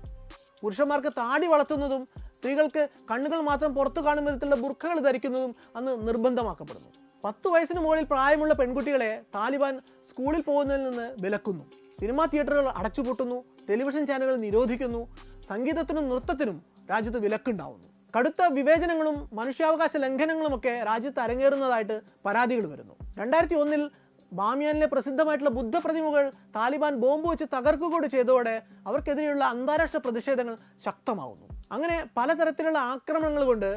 [0.62, 2.02] പുരുഷന്മാർക്ക് താടി വളർത്തുന്നതും
[2.36, 6.90] സ്ത്രീകൾക്ക് കണ്ണുകൾ മാത്രം പുറത്തു കാണുന്ന വിധത്തിലുള്ള ബുർഖകൾ ധരിക്കുന്നതും അന്ന് നിർബന്ധമാക്കപ്പെടുന്നു.
[7.24, 11.64] പത്ത് വയസ്സിന് മുകളിൽ പ്രായമുള്ള പെൺകുട്ടികളെ താലിബാൻ സ്കൂളിൽ പോകുന്നതിൽ നിന്ന് വിലക്കുന്നു.
[12.00, 15.14] സിനിമാ തിയേറ്ററുകൾ അടച്ചുപൂട്ടുന്നു ടെലിവിഷൻ ചാനലുകൾ നിരോധിക്കുന്നു
[15.48, 17.88] സംഗീതത്തിനും നൃത്തത്തിനും രാജ്യത്ത് വിലക്കുണ്ടാവുന്നു.
[18.18, 22.94] കടുത്ത വിവേചനങ്ങളും മനുഷ്യാവകാശ ലംഘനങ്ങളുമൊക്കെ രാജ്യത്ത് അരങ്ങേറുന്നതായിട്ട് പരാതികൾ വരുന്നു.
[23.18, 23.90] രണ്ടായിരത്തി ഒന്നിൽ
[24.32, 31.55] ബാമിയാനിലെ പ്രസിദ്ധമായിട്ടുള്ള ബുദ്ധപ്രതിമകൾ താലിബാൻ ബോംബ് വെച്ച് തകർക്കുകകൂടി ചെയ്തതോടെ അവർക്കെതിരെയുള്ള അന്താരാഷ്ട്ര പ്രതിഷേധങ്ങൾ ശക്തമാവുന്നു.
[31.70, 33.70] അങ്ങനെ പലതരത്തിലുള്ള ആക്രമണങ്ങൾ കൊണ്ട്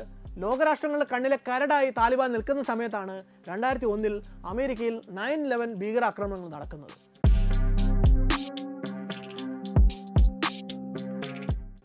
[0.43, 3.15] ലോകരാഷ്ട്രങ്ങളുടെ കണ്ണിലെ കരടായി താലിബാൻ നിൽക്കുന്ന സമയത്താണ്
[3.49, 4.15] രണ്ടായിരത്തി ഒന്നിൽ
[4.51, 6.95] അമേരിക്കയിൽ നയൻ ഇലവൻ ഭീകരാക്രമണങ്ങൾ നടക്കുന്നത്.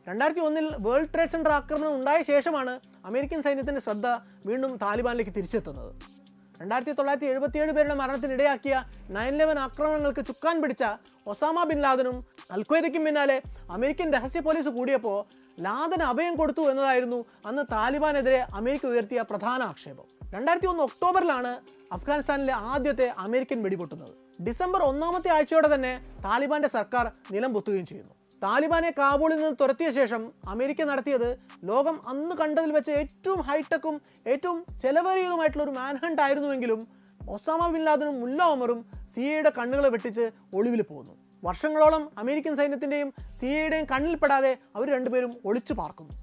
[0.08, 2.72] രണ്ടായിരത്തി ഒന്നിൽ വേൾഡ് ട്രേഡ് സെന്റർ ആക്രമണം ഉണ്ടായ ശേഷമാണ്
[3.08, 4.06] അമേരിക്കൻ സൈന്യത്തിന്റെ ശ്രദ്ധ
[4.48, 5.90] വീണ്ടും താലിബാനിലേക്ക് തിരിച്ചെത്തുന്നത്.
[6.60, 8.74] രണ്ടായിരത്തി തൊള്ളായിരത്തി എഴുപത്തിയേഴ് പേരുടെ മരണത്തിനിടയാക്കിയ
[9.16, 10.84] നയൻ ലെവൻ ആക്രമണങ്ങൾക്ക് ചുക്കാൻ പിടിച്ച
[11.32, 12.16] ഒസാമ ബിൻ ലാദനും
[12.56, 13.38] അൽഖ്വയ്ദയ്ക്കും പിന്നാലെ
[13.76, 15.18] അമേരിക്കൻ രഹസ്യ പോലീസ് കൂടിയപ്പോൾ
[15.58, 20.06] ലാദൻ അഭയം കൊടുത്തു എന്നതായിരുന്നു അന്ന് താലിബാനെതിരെ അമേരിക്ക ഉയർത്തിയ പ്രധാന ആക്ഷേപം.
[20.34, 21.52] രണ്ടായിരത്തി ഒന്ന് ഒക്ടോബറിലാണ്
[21.92, 24.14] അഫ്ഗാനിസ്ഥാനിലെ ആദ്യത്തെ അമേരിക്കൻ വെടിപൊട്ടുന്നത്.
[24.46, 25.92] ഡിസംബർ ഒന്നാമത്തെ ആഴ്ചയോടെ തന്നെ
[26.24, 28.14] താലിബാന്റെ സർക്കാർ നിലം പൊത്തുകയും ചെയ്യുന്നു.
[28.42, 35.64] താലിബാനെ കാബൂളിൽ നിന്ന് തുരത്തിയ ശേഷം അമേരിക്ക നടത്തിയത് ലോകം അന്ന് കണ്ടതിൽ വെച്ച് ഏറ്റവും ഹൈടെക്കും ഏറ്റവും ചെലവേറിയതുമായിട്ടുള്ള
[35.64, 36.80] ഒരു മാൻഹണ്ട് ആയിരുന്നുവെങ്കിലും
[37.20, 41.14] ഒസാമ ബിൻ ലാദനും മുല്ല ഒമറും സി എയുടെ കണ്ണുകളെ വെട്ടിച്ച് ഒളിവിൽ പോകുന്നു
[41.46, 43.08] വർഷങ്ങളോളം അമേരിക്കൻ സൈന്യത്തിന്റെയും
[43.40, 46.14] സി എയുടെയും കണ്ണിൽപ്പെടാതെ അവർ രണ്ടുപേരും ഒളിച്ചു പാർക്കുന്നു.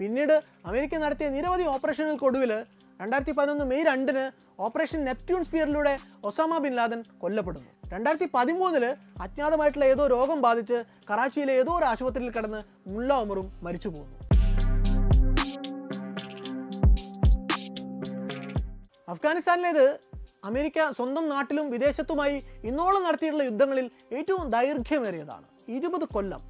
[0.00, 0.34] പിന്നീട്
[0.68, 2.52] അമേരിക്ക നടത്തിയ നിരവധി ഓപ്പറേഷനുകൾക്കൊടുവിൽ
[3.00, 4.24] രണ്ടായിരത്തി പതിനൊന്ന് മെയ് രണ്ടിന്
[4.66, 5.92] ഓപ്പറേഷൻ നെപ്റ്റ്യൂൺ സ്പിയറിലൂടെ
[6.28, 7.70] ഒസാമ ബിൻ ലാദൻ കൊല്ലപ്പെടുന്നു.
[7.92, 8.84] രണ്ടായിരത്തി പതിമൂന്നിൽ
[9.24, 10.78] അജ്ഞാതമായിട്ടുള്ള ഏതോ രോഗം ബാധിച്ച്
[11.10, 12.60] കറാച്ചിയിലെ ഏതോ ഒരു ആശുപത്രിയിൽ കടന്ന്
[12.94, 14.16] മുല്ല ഉമറും മരിച്ചു പോകുന്നു
[19.12, 19.86] അഫ്ഗാനിസ്ഥാനിലേത്
[20.48, 22.36] അമേരിക്ക സ്വന്തം നാട്ടിലും വിദേശത്തുമായി
[22.68, 23.86] ഇന്നോളം നടത്തിയിട്ടുള്ള യുദ്ധങ്ങളിൽ
[24.18, 25.46] ഏറ്റവും ദൈർഘ്യമേറിയതാണ്.
[25.76, 26.42] ഇരുപത് കൊല്ലം.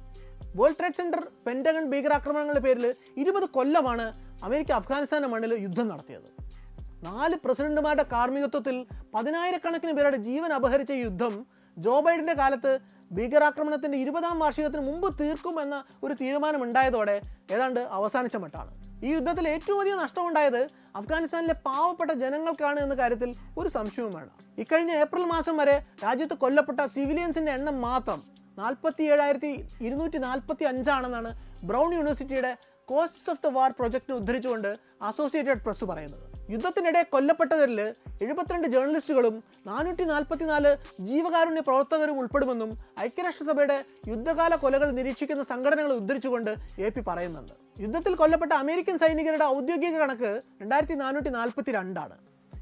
[0.59, 2.85] വേൾഡ് ട്രേഡ് സെന്റർ പെന്റഗൺ ഭീകരാക്രമണങ്ങളുടെ പേരിൽ
[3.21, 4.05] ഇരുപത് കൊല്ലമാണ്
[4.47, 6.29] അമേരിക്ക അഫ്ഗാനിസ്ഥാന്റെ മണ്ണിൽ യുദ്ധം നടത്തിയത്.
[7.07, 8.75] നാല് പ്രസിഡന്റുമാരുടെ കാർമ്മികത്വത്തിൽ
[9.15, 11.33] പതിനായിരക്കണക്കിന് പേരുടെ ജീവൻ അപഹരിച്ച യുദ്ധം
[11.77, 12.71] ജോ ബൈഡന്റെ കാലത്ത്
[13.17, 17.15] ഭീകരാക്രമണത്തിന്റെ ഇരുപതാം വാർഷികത്തിന് മുമ്പ് തീർക്കും എന്ന ഒരു തീരുമാനമുണ്ടായതോടെ
[17.55, 18.71] ഏതാണ്ട് അവസാനിച്ച മട്ടാണ്.
[19.05, 20.61] ഈ യുദ്ധത്തിൽ ഏറ്റവും അധികം നഷ്ടമുണ്ടായത്
[20.95, 24.33] അഫ്ഗാനിസ്ഥാനിലെ പാവപ്പെട്ട ജനങ്ങൾക്കാണ് എന്ന കാര്യത്തിൽ ഒരു സംശയവും വേണം
[24.63, 28.19] ഇക്കഴിഞ്ഞ ഏപ്രിൽ മാസം വരെ രാജ്യത്ത് കൊല്ലപ്പെട്ട സിവിലിയൻസിന്റെ എണ്ണം മാത്രം
[28.57, 29.51] നാൽപ്പത്തി ഏഴായിരത്തി
[29.87, 31.29] ഇരുന്നൂറ്റി നാൽപ്പത്തി അഞ്ചാണെന്നാണ്
[31.69, 32.51] ബ്രൗൺ യൂണിവേഴ്സിറ്റിയുടെ
[32.87, 34.69] കോസ്റ്റ് ഓഫ് ദ വാർ പ്രൊജക്ടിനെ ഉദ്ധരിച്ചുകൊണ്ട്
[35.09, 36.25] അസോസിയേറ്റഡ് പ്രസ് പറയുന്നത്.
[36.53, 37.79] യുദ്ധത്തിനിടെ കൊല്ലപ്പെട്ടവരിൽ
[38.25, 39.35] എഴുപത്തിരണ്ട് ജേർണലിസ്റ്റുകളും
[39.69, 40.71] നാനൂറ്റി നാൽപ്പത്തിനാല്
[41.09, 42.71] ജീവകാരുണ്യ പ്രവർത്തകരും ഉൾപ്പെടുമെന്നും
[43.07, 43.77] ഐക്യരാഷ്ട്രസഭയുടെ
[44.11, 46.51] യുദ്ധകാല കൊലകൾ നിരീക്ഷിക്കുന്ന സംഘടനകളെ ഉദ്ധരിച്ചുകൊണ്ട്
[46.85, 47.53] എ പി പറയുന്നുണ്ട്.
[47.83, 52.15] യുദ്ധത്തിൽ കൊല്ലപ്പെട്ട അമേരിക്കൻ സൈനികരുടെ ഔദ്യോഗിക കണക്ക് രണ്ടായിരത്തി നാനൂറ്റി നാൽപ്പത്തി രണ്ടാണ്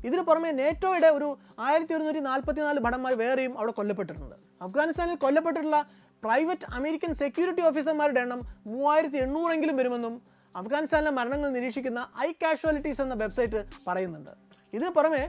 [0.08, 1.28] ഇതിനു പുറമെ നേറ്റോയുടെ ഒരു
[1.68, 4.36] ആയിരത്തി ഒരുന്നൂറ്റി നാൽപ്പത്തിനാല് ഭടന്മാർ വേറെയും അവിടെ കൊല്ലപ്പെട്ടിട്ടുണ്ട്.
[4.66, 5.80] അഫ്ഗാനിസ്ഥാനിൽ കൊല്ലപ്പെട്ടിട്ടുള്ള
[6.24, 8.42] പ്രൈവറ്റ് അമേരിക്കൻ സെക്യൂരിറ്റി ഓഫീസർമാരുടെ എണ്ണം
[8.74, 10.14] മൂവായിരത്തി എണ്ണൂറെങ്കിലും വരുമെന്നും
[10.56, 14.32] അഫ്ഗാനിസ്ഥാനിലെ മരണങ്ങൾ നിരീക്ഷിക്കുന്ന ഐ കാഷ്വാലിറ്റീസ് എന്ന വെബ്സൈറ്റ് പറയുന്നുണ്ട്.
[14.74, 15.24] ഇതിനു പുറമെ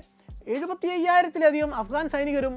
[0.55, 2.55] എഴുപത്തി അയ്യായിരത്തിലധികം അഫ്ഗാൻ സൈനികരും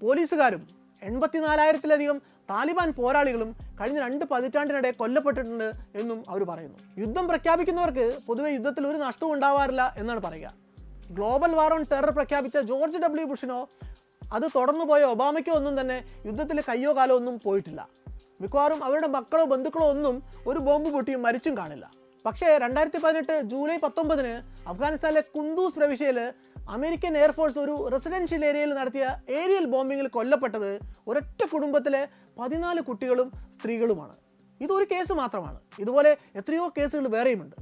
[0.00, 0.62] പോലീസുകാരും
[1.02, 2.18] എൺപത്തിനാലായിരത്തിലധികം
[2.50, 6.78] താലിബാൻ പോരാളികളും കഴിഞ്ഞ രണ്ട് പതിറ്റാണ്ടിനിടെ കൊല്ലപ്പെട്ടിട്ടുണ്ട് എന്നും അവർ പറയുന്നു.
[6.98, 10.52] യുദ്ധം പ്രഖ്യാപിക്കുന്നവർക്ക് പൊതുവെ യുദ്ധത്തിൽ ഒരു നഷ്ടവും ഉണ്ടാവാറില്ല എന്നാണ് പറയുക.
[11.10, 13.68] ഗ്ലോബൽ വാർ ഓൺ ടെറർ പ്രഖ്യാപിച്ച ജോർജ് ഡബ്ല്യു ബുഷിനോ
[14.32, 17.88] അത് തുടർന്നു പോയ ഒബാമയ്ക്കോ ഒന്നും തന്നെ യുദ്ധത്തിൽ കയ്യോ കാലോ ഒന്നും പോയിട്ടില്ല.
[18.40, 21.90] മിക്കവാറും അവരുടെ മക്കളോ ബന്ധുക്കളോ ഒന്നും ഒരു ബോംബ് പൊട്ടിയും മരിച്ചും കാണില്ല.
[22.26, 24.34] പക്ഷേ രണ്ടായിരത്തി പതിനെട്ട് ജൂലൈ പത്തൊമ്പതിന്
[24.68, 26.32] അഫ്ഗാനിസ്ഥാനിലെ കുന്ദൂസ് പ്രവിശ്യയിൽ
[26.68, 34.14] അമേരിക്കൻ എയർഫോഴ്സ് ഒരു റെസിഡൻഷ്യൽ ഏരിയയിൽ നടത്തിയ ഏരിയൽ ബോംബിങ്ങിൽ കൊല്ലപ്പെട്ടത് ഒരൊറ്റ കുടുംബത്തിലെ പതിനാല് കുട്ടികളും സ്ത്രീകളുമാണ്.
[34.60, 35.60] ഇതൊരു കേസ് മാത്രമാണ്.
[35.78, 37.56] ഇതുപോലെ എത്രയോ കേസുകൾ വേറെയുമുണ്ട്.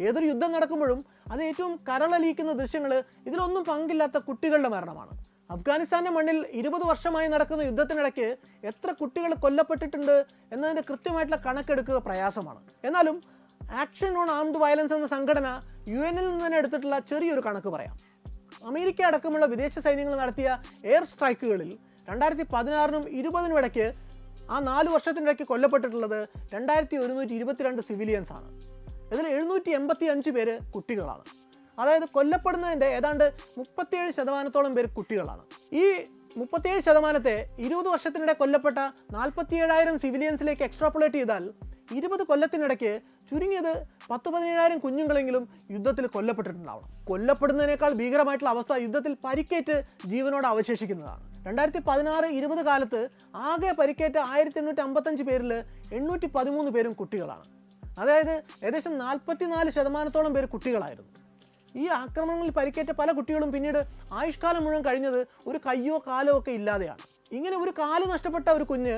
[0.00, 5.24] ഏതൊരു യുദ്ധം നടക്കുമ്പോഴും അത് ഏറ്റവും കരളലിയിക്കുന്ന ദൃശ്യങ്ങൾ ഇതിലൊന്നും പങ്കില്ലാത്ത കുട്ടികളുടെ മരണമാണ്.
[5.50, 12.60] അഫ്ഗാനിസ്ഥാന്റെ മണ്ണിൽ ഇരുപത് വർഷമായി നടക്കുന്ന യുദ്ധത്തിനിടയ്ക്ക് എത്ര കുട്ടികൾ കൊല്ലപ്പെട്ടിട്ടുണ്ട് എന്നതിന്റെ കൃത്യമായിട്ടുള്ള കണക്കെടുക്കുക പ്രയാസമാണ്.
[12.84, 13.22] എന്നാലും
[13.74, 18.07] ആക്ഷൻ ഓൺ ആംഡ് വയലൻസ് എന്ന സംഘടന യു എനിൽ നിന്ന് തന്നെ എടുത്തിട്ടുള്ള ചെറിയൊരു കണക്ക് പറയാം.
[18.64, 23.92] അമേരിക്ക അടക്കമുള്ള വിദേശ സൈന്യങ്ങൾ നടത്തിയ എയർ സ്ട്രൈക്കുകളിൽ രണ്ടായിരത്തി പതിനാറിനും ഇരുപതിനും ഇടയ്ക്ക്
[24.50, 28.48] ആ നാല് വർഷത്തിനിടയ്ക്ക് കൊല്ലപ്പെട്ടിട്ടുള്ളത് രണ്ടായിരത്തി ഒരുന്നൂറ്റി ഇരുപത്തിരണ്ട് സിവിലിയൻസ് ആണ്.
[29.14, 31.24] ഇതിൽ എഴുന്നൂറ്റി എൺപത്തി അഞ്ച് പേര് കുട്ടികളാണ്.
[31.78, 35.42] അതായത് കൊല്ലപ്പെടുന്നതിന്റെ ഏതാണ്ട് മുപ്പത്തിയേഴ് ശതമാനത്തോളം പേര് കുട്ടികളാണ്.
[35.72, 35.84] ഈ
[36.36, 38.78] മുപ്പത്തിയേഴ് ശതമാനത്തെ ഇരുപത് വർഷത്തിനിടെ കൊല്ലപ്പെട്ട
[39.12, 41.52] നാൽപ്പത്തിയേഴായിരം സിവിലിയൻസിലേക്ക് എക്സ്ട്രാപ്പുലേറ്റ് ചെയ്താൽ
[41.96, 46.88] ഇരുപത് കൊല്ലത്തിനിടയ്ക്ക് ചുരുങ്ങിയത് പത്ത് പതിനേഴായിരം കുഞ്ഞുങ്ങളെങ്കിലും യുദ്ധത്തിൽ കൊല്ലപ്പെട്ടിട്ടുണ്ടാവണം.
[47.08, 49.76] കൊല്ലപ്പെടുന്നതിനേക്കാൾ ഭീകരമായിട്ടുള്ള അവസ്ഥ യുദ്ധത്തിൽ പരിക്കേറ്റ്
[50.12, 51.22] ജീവനോട് അവശേഷിക്കുന്നതാണ്.
[51.46, 53.00] രണ്ടായിരത്തി പതിനാറ് ഇരുപത് കാലത്ത്
[53.34, 55.52] ആകെ പരിക്കേറ്റ ആയിരത്തി എണ്ണൂറ്റി അമ്പത്തഞ്ച് പേരിൽ
[55.92, 57.46] എണ്ണൂറ്റി പതിമൂന്ന് പേരും കുട്ടികളാണ്.
[57.98, 61.12] അതായത് ഏകദേശം നാൽപ്പത്തിനാല് ശതമാനത്തോളം പേര് കുട്ടികളായിരുന്നു.
[61.74, 63.80] ഈ ആക്രമണങ്ങളിൽ പരിക്കേറ്റ പല കുട്ടികളും പിന്നീട്
[64.12, 67.02] ആയുഷ്കാലം മുഴുവൻ കഴിഞ്ഞത് ഒരു കയ്യോ കാലോ ഒക്കെ ഇല്ലാതെയാണ്.
[67.32, 68.96] ഇങ്ങനെ ഒരു കാൽ നഷ്ടപ്പെട്ട ഒരു കുഞ്ഞ്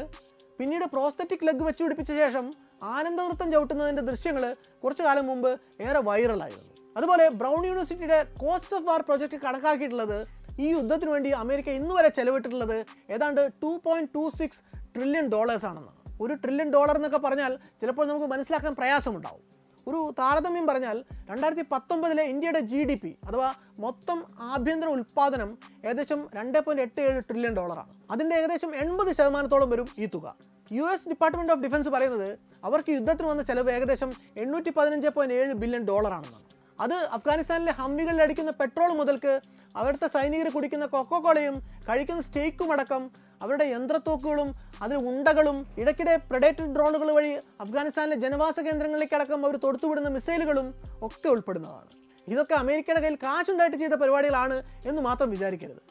[0.59, 2.46] പിന്നീട് പ്രോസ്തറ്റിക് ലെഗ് വെച്ച് പിടിപ്പിച്ച ശേഷം
[2.83, 6.66] ആനന്ദനൃത്തം ചവിട്ടുന്നതിന്റെ ദൃശ്യങ്ങൾ കുറച്ചു കാലം മുമ്പ് ഏറെ വൈറലായിരുന്നു.
[6.97, 10.19] അതുപോലെ ബ്രൗൺ യൂണിവേഴ്സിറ്റിയുടെ കോസ്റ്റ് ഓഫ് വാർ പ്രൊജക്ട് കണക്കാക്കിയിട്ടുള്ളത്
[10.61, 14.62] ഈ യുദ്ധത്തിന് വേണ്ടി അമേരിക്ക ഇന്ന് വരെ ചെലവിട്ടിട്ടുള്ളത് ഏതാണ്ട് two point two six
[14.97, 19.45] trillion dollars ആണെന്ന് ഒരു ട്രില്യൺ ഡോളർ എന്നൊക്കെ പറഞ്ഞാൽ ചിലപ്പോൾ നമുക്ക് മനസ്സിലാക്കാൻ പ്രയാസമുണ്ടാവും.
[19.87, 26.59] ഒരു താരതമ്യം പറഞ്ഞാൽ രണ്ടായിരത്തി പത്തൊമ്പതിലെ ഇന്ത്യയുടെ ജി ഡി പി അഥവാ മൊത്തം ആഭ്യന്തര ഉൽപ്പാദനം ഏകദേശം രണ്ട്
[26.59, 30.37] പോയിന്റ് എട്ട് ഏഴ് ട്രില്യൺ ഡോളറാണ് അതിന്റെ ഏകദേശം എൺപത് ശതമാനത്തോളം വരും ഈ തുക.
[30.76, 32.28] U S department of defence പറയുന്നത്
[32.66, 34.11] അവർക്ക് യുദ്ധത്തിന് വന്ന ചെലവ് ഏകദേശം
[34.42, 36.46] എണ്ണൂറ്റി പതിനഞ്ച് പോയിന്റ് ഏഴ് ബില്യൺ ഡോളറാണെന്നാണ്
[36.78, 39.33] അത് അഫ്ഗാനിസ്ഥാനിലെ ഹംവികളിൽ അടിക്കുന്ന പെട്രോൾ മുതൽക്ക്
[39.80, 41.56] അവിടുത്തെ സൈനികർ കുടിക്കുന്ന കൊക്കോക്കോളയും
[41.88, 43.02] കഴിക്കുന്ന സ്റ്റേക്കും അടക്കം
[43.42, 44.48] അവരുടെ യന്ത്രത്തോക്കുകളും
[44.85, 47.30] അതിൽ ഉണ്ടകളും ഇടയ്ക്കിടെ പ്രഡേറ്റഡ് ഡ്രോണുകൾ വഴി
[47.64, 50.68] അഫ്ഗാനിസ്ഥാനിലെ ജനവാസ കേന്ദ്രങ്ങളിലേക്ക് അടക്കം അവർ തൊടുത്തുവിടുന്ന മിസൈലുകളും
[51.09, 51.88] ഒക്കെ ഉൾപ്പെടുന്നതാണ്.
[52.26, 54.59] ഇതൊക്കെ അമേരിക്കയുടെ കയ്യിൽ കാശുണ്ടായിട്ട് ചെയ്ത പരിപാടികളാണ്
[54.90, 55.83] എന്ന് മാത്രം വിചാരിക്കരുത്.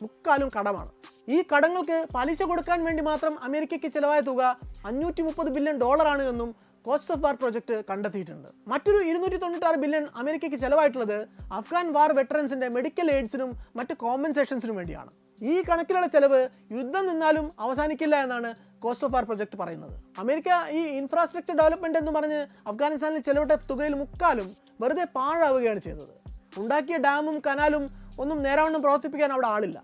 [0.00, 0.92] മുക്കാലും കടമാണ്.
[1.34, 4.42] ഈ കടങ്ങൾക്ക് പലിശ കൊടുക്കാൻ വേണ്ടി മാത്രം അമേരിക്കയ്ക്ക് ചിലവായ തുക
[4.88, 5.78] അഞ്ഞൂറ്റി മുപ്പത് ബില്യൺ
[6.12, 6.50] ആണ് എന്നും
[6.84, 8.48] കോസ്റ്റ് ഓഫ് വാർ പ്രൊജക്ട് കണ്ടെത്തിയിട്ടുണ്ട്.
[8.72, 11.16] മറ്റൊരു ഇരുന്നൂറ്റി തൊണ്ണൂറ്റാറ് ബില്യൺ അമേരിക്കയ്ക്ക് ചെലവായിട്ടുള്ളത്
[11.58, 15.10] അഫ്ഗാൻ വാർ വെറ്ററൻസിന്റെ മെഡിക്കൽ എയ്ഡ്സിനും മറ്റ് കോമ്പൻസേഷൻസിനും വേണ്ടിയാണ്.
[15.50, 16.40] ഈ കണക്കിലുള്ള ചെലവ്
[16.76, 18.50] യുദ്ധം നിന്നാലും അവസാനിക്കില്ല എന്നാണ്
[18.84, 19.96] കോസ്റ്റ് ഓഫ് വാർ പ്രൊജക്ട് പറയുന്നത്.
[20.22, 24.48] അമേരിക്ക ഈ ഇൻഫ്രാസ്ട്രക്ചർ ഡെവലപ്മെന്റ് എന്ന് പറഞ്ഞ് അഫ്ഗാനിസ്ഥാനിൽ ചെലവിട്ട തുകയിൽ മുക്കാലും
[24.84, 26.14] വെറുതെ പാഴാവുകയാണ് ചെയ്തത്.
[26.62, 27.84] ഉണ്ടാക്കിയ ഡാമും കനാലും
[28.22, 29.78] ഒന്നും നേരാവണ്ണം പ്രവർത്തിപ്പിക്കാൻ അവിടെ ആളില്ല.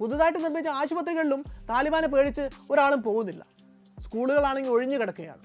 [0.00, 3.46] പുതുതായിട്ട് നിർമ്മിച്ച ആശുപത്രികളിലും താലിബാനെ പേടിച്ച് ഒരാളും പോകുന്നില്ല.
[4.00, 5.44] സ്കൂളുകളാണെങ്കിൽ ഒഴിഞ്ഞു കിടക്കുകയാണ്.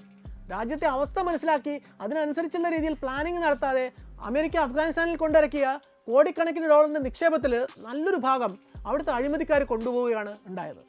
[0.51, 8.59] രാജ്യത്തെ അവസ്ഥ മനസ്സിലാക്കി അതിനനുസരിച്ചുള്ള രീതിയിൽ പ്ലാനിങ് നടത്താതെ അമേരിക്ക അഫ്ഗാനിസ്ഥാനിൽ കൊണ്ടിറക്കിയ കോടിക്കണക്കിന് ഡോളറിന്റെ നിക്ഷേപത്തിൽ നല്ലൊരു ഭാഗം
[8.85, 10.81] അവിടുത്തെ അഴിമതിക്കാർ കൊണ്ടുപോവുകയാണ് ഉണ്ടായത്.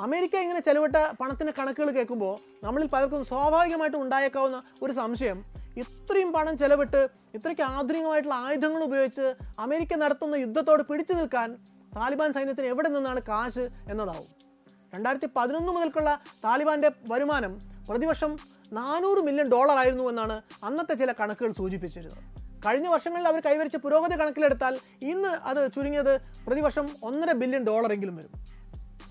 [0.00, 2.34] അമേരിക്ക ഇങ്ങനെ ചെലവിട്ട പണത്തിന്റെ കണക്കുകൾ കേൾക്കുമ്പോൾ
[2.66, 7.00] നമ്മളിൽ പലർക്കും സ്വാഭാവികമായിട്ടും ഉണ്ടായേക്കാവുന്ന ഒരു സംശയം ഇത്രയും പണം ചെലവിട്ട്
[7.36, 9.26] ഇത്രയ്ക്ക് ആധുനികമായിട്ടുള്ള ആയുധങ്ങൾ ഉപയോഗിച്ച്
[9.64, 11.48] അമേരിക്ക നടത്തുന്ന യുദ്ധത്തോട് പിടിച്ചു നിൽക്കാൻ
[11.96, 14.30] താലിബാൻ സൈന്യത്തിന് എവിടെ നിന്നാണ് കാശ് എന്നതാവും.
[14.94, 16.10] രണ്ടായിരത്തി പതിനൊന്ന് മുതൽക്കുള്ള
[16.44, 17.52] താലിബാന്റെ വരുമാനം
[17.88, 18.32] പ്രതിവർഷം
[18.78, 20.36] നാനൂറ് മില്യൺ ഡോളർ ആയിരുന്നു എന്നാണ്
[20.68, 22.22] അന്നത്തെ ചില കണക്കുകൾ സൂചിപ്പിച്ചിരുന്നത്.
[22.66, 24.74] കഴിഞ്ഞ വർഷങ്ങളിൽ അവർ കൈവരിച്ച പുരോഗതി കണക്കിലെടുത്താൽ
[25.12, 26.14] ഇന്ന് അത് ചുരുങ്ങിയത്
[26.46, 28.32] പ്രതിവർഷം ഒന്നര ബില്യൺ ഡോളറെങ്കിലും വരും.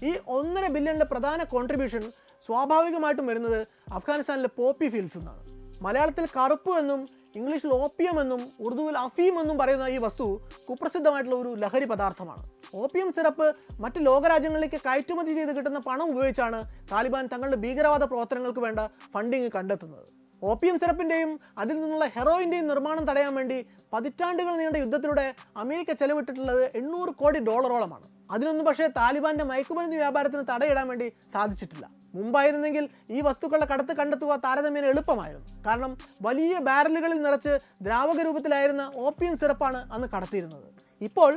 [0.10, 2.06] ഈ ഒന്നര ബില്യണിന്റെ പ്രധാന കോൺട്രിബ്യൂഷൻ
[2.48, 3.60] സ്വാഭാവികമായിട്ടും വരുന്നത്
[3.98, 5.42] അഫ്ഗാനിസ്ഥാനിലെ പോപ്പി ഫീൽഡ്സ് എന്നാണ്
[5.86, 7.02] മലയാളത്തിൽ കറുപ്പ് എന്നും
[7.40, 10.26] ഇംഗ്ലീഷിൽ ഓപ്പിയം എന്നും ഉറുദുവിൽ അഫീം എന്നും പറയുന്ന ഈ വസ്തു
[10.68, 12.44] കുപ്രസിദ്ധമായിട്ടുള്ള ഒരു ലഹരി പദാർത്ഥമാണ്.
[12.82, 13.48] ഓപ്പിയം സിറപ്പ്
[13.84, 16.60] മറ്റ് ലോകരാജ്യങ്ങളിലേക്ക് കയറ്റുമതി ചെയ്ത് കിട്ടുന്ന പണം ഉപയോഗിച്ചാണ്
[16.92, 18.80] താലിബാൻ തങ്ങളുടെ ഭീകരവാദ പ്രവർത്തനങ്ങൾക്ക് വേണ്ട
[19.16, 20.08] ഫണ്ടിങ് കണ്ടെത്തുന്നത്.
[20.42, 21.30] ഓപ്പിയം സിറപ്പിന്റെയും
[21.62, 23.58] അതിൽ നിന്നുള്ള ഹെറോയിന്റെയും നിർമ്മാണം തടയാൻ വേണ്ടി
[23.94, 25.28] പതിറ്റാണ്ടുകൾ നീണ്ട യുദ്ധത്തിലൂടെ
[25.64, 28.08] അമേരിക്ക ചെലവിട്ടിട്ടുള്ളത് എണ്ണൂറ് കോടി ഡോളറോളമാണ്.
[28.34, 31.86] അതിനൊന്നും പക്ഷേ താലിബാന്റെ മയക്കുമരുന്ന് വ്യാപാരത്തിന് തടയിടാൻ വേണ്ടി സാധിച്ചിട്ടില്ല.
[32.16, 35.48] മുമ്പായിരുന്നെങ്കിൽ ഈ വസ്തുക്കളുടെ കടത്ത് കണ്ടെത്തുക താരതമ്യേന എളുപ്പമായിരുന്നു.
[35.68, 40.68] കാരണം വലിയ ബാരലുകളിൽ നിറച്ച് ദ്രാവക രൂപത്തിലായിരുന്ന ഓപ്പിയം സിറപ്പാണ് അന്ന് കടത്തിയിരുന്നത്.
[41.02, 41.32] ഇപ്പോൾ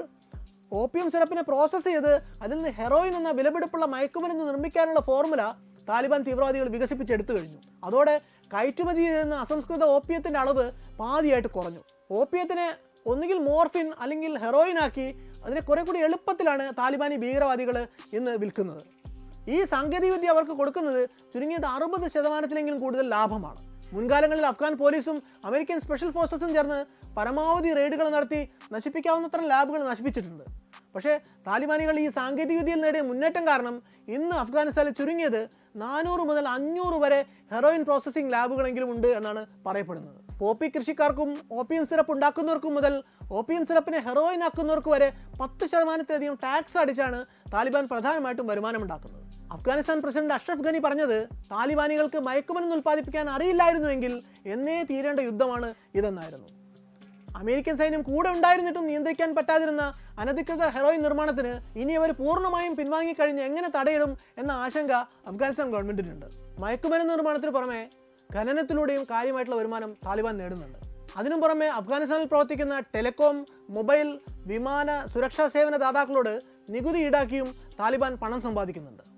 [0.73, 2.13] ഓപ്പിയം സിറപ്പിനെ പ്രോസസ്സ് ചെയ്ത്
[2.43, 5.43] അതിൽ നിന്ന് ഹെറോയിൻ എന്ന വിലപിടിപ്പുള്ള മയക്കുമരുന്ന് നിർമ്മിക്കാനുള്ള ഫോർമുല
[5.89, 7.61] താലിബാൻ തീവ്രവാദികൾ വികസിപ്പിച്ചെടുത്തു കഴിഞ്ഞു.
[7.85, 8.15] അതോടെ
[8.55, 10.67] കയറ്റുമതി ചെയ്യുന്ന അസംസ്കൃത ഓപ്പിയത്തിന്റെ അളവ്
[10.99, 11.83] പാതിയായിട്ട് കുറഞ്ഞു.
[12.11, 12.69] ഓപ്പിയത്തിനെ
[13.07, 15.09] ഒന്നുകിൽ മോർഫിൻ അല്ലെങ്കിൽ ഹെറോയിൻ ആക്കി
[15.45, 17.77] അതിനെ കുറെ കൂടി എളുപ്പത്തിലാണ് താലിബാനി ഭീകരവാദികൾ
[18.13, 18.83] ഇന്ന് വിൽക്കുന്നത്.
[19.55, 23.61] ഈ സാങ്കേതികവിദ്യ അവർക്ക് കൊടുക്കുന്നത് ചുരുങ്ങിയത് അറുപത് ശതമാനത്തിലെങ്കിലും കൂടുതൽ ലാഭമാണ്.
[23.95, 25.17] മുൻകാലങ്ങളിൽ അഫ്ഗാൻ പോലീസും
[25.49, 26.81] അമേരിക്കൻ സ്പെഷ്യൽ ഫോഴ്സസും ചേർന്ന്
[27.17, 28.41] പരമാവധി റെയ്ഡുകൾ നടത്തി
[28.75, 30.45] നശിപ്പിക്കാവുന്നത്ര ലാബുകൾ നശിപ്പിച്ചിട്ടുണ്ട്.
[30.95, 31.13] പക്ഷേ
[31.47, 33.77] താലിബാനികൾ ഈ സാങ്കേതികവിദ്യയിൽ നേടിയ മുന്നേറ്റം കാരണം
[34.17, 35.41] ഇന്ന് അഫ്ഗാനിസ്ഥാനിൽ ചുരുങ്ങിയത്
[35.83, 37.21] നാനൂറ് മുതൽ അഞ്ഞൂറ് വരെ
[37.53, 40.19] ഹെറോയിൻ പ്രോസസ്സിംഗ് ലാബുകളെങ്കിലും ഉണ്ട് എന്നാണ് പറയപ്പെടുന്നത്.
[40.41, 42.95] പോപ്പി കൃഷിക്കാർക്കും ഓപ്പിയം സിറപ്പ് ഉണ്ടാക്കുന്നവർക്കും മുതൽ
[43.39, 45.09] ഓപ്പിയം സിറപ്പിനെ ഹെറോയിൻ ആക്കുന്നവർക്ക് വരെ
[45.41, 47.21] പത്ത് ശതമാനത്തിലധികം ടാക്സ് അടിച്ചാണ്
[47.55, 49.25] താലിബാൻ പ്രധാനമായിട്ടും വരുമാനമുണ്ടാക്കുന്നത്.
[49.53, 56.49] അഫ്ഗാനിസ്ഥാൻ പ്രസിഡന്റ് അഷ്റഫ് ഖനി പറഞ്ഞത് താലിബാനികൾക്ക് മയക്കുമരുന്ന് ഉൽപ്പാദിപ്പിക്കാൻ അറിയില്ലായിരുന്നുവെങ്കിൽ എന്നേ തീരേണ്ട യുദ്ധമാണ് ഇതെന്നായിരുന്നു.
[57.37, 64.19] അമേരിക്കൻ സൈന്യം കൂടെ ഉണ്ടായിരുന്നിട്ടും നിയന്ത്രിക്കാൻ പറ്റാതിരുന്ന അനധികൃത ഹെറോയിൻ നിർമ്മാണത്തിന് ഇനി അവർ പൂർണമായും പിൻവാങ്ങിക്കഴിഞ്ഞ് എങ്ങനെ തടയിടും
[64.39, 64.93] എന്ന ആശങ്ക
[65.27, 66.27] അഫ്ഗാനിസ്ഥാൻ ഗവൺമെന്റിനുണ്ട്.
[66.59, 67.91] മയക്കുമരുന്ന് നിർമ്മാണത്തിന് പുറമെ
[68.35, 70.79] ഖനനത്തിലൂടെയും കാര്യമായിട്ടുള്ള വരുമാനം താലിബാൻ നേടുന്നുണ്ട്.
[71.17, 79.18] അതിനും പുറമെ അഫ്ഗാനിസ്ഥാനിൽ പ്രവർത്തിക്കുന്ന ടെലികോം മൊബൈൽ വിമാന സുരക്ഷാ സേവന ദാതാക്കളോട് നികുതി ഈടാക്കിയും താലിബാൻ പണം സമ്പാദിക്കുന്നുണ്ട്.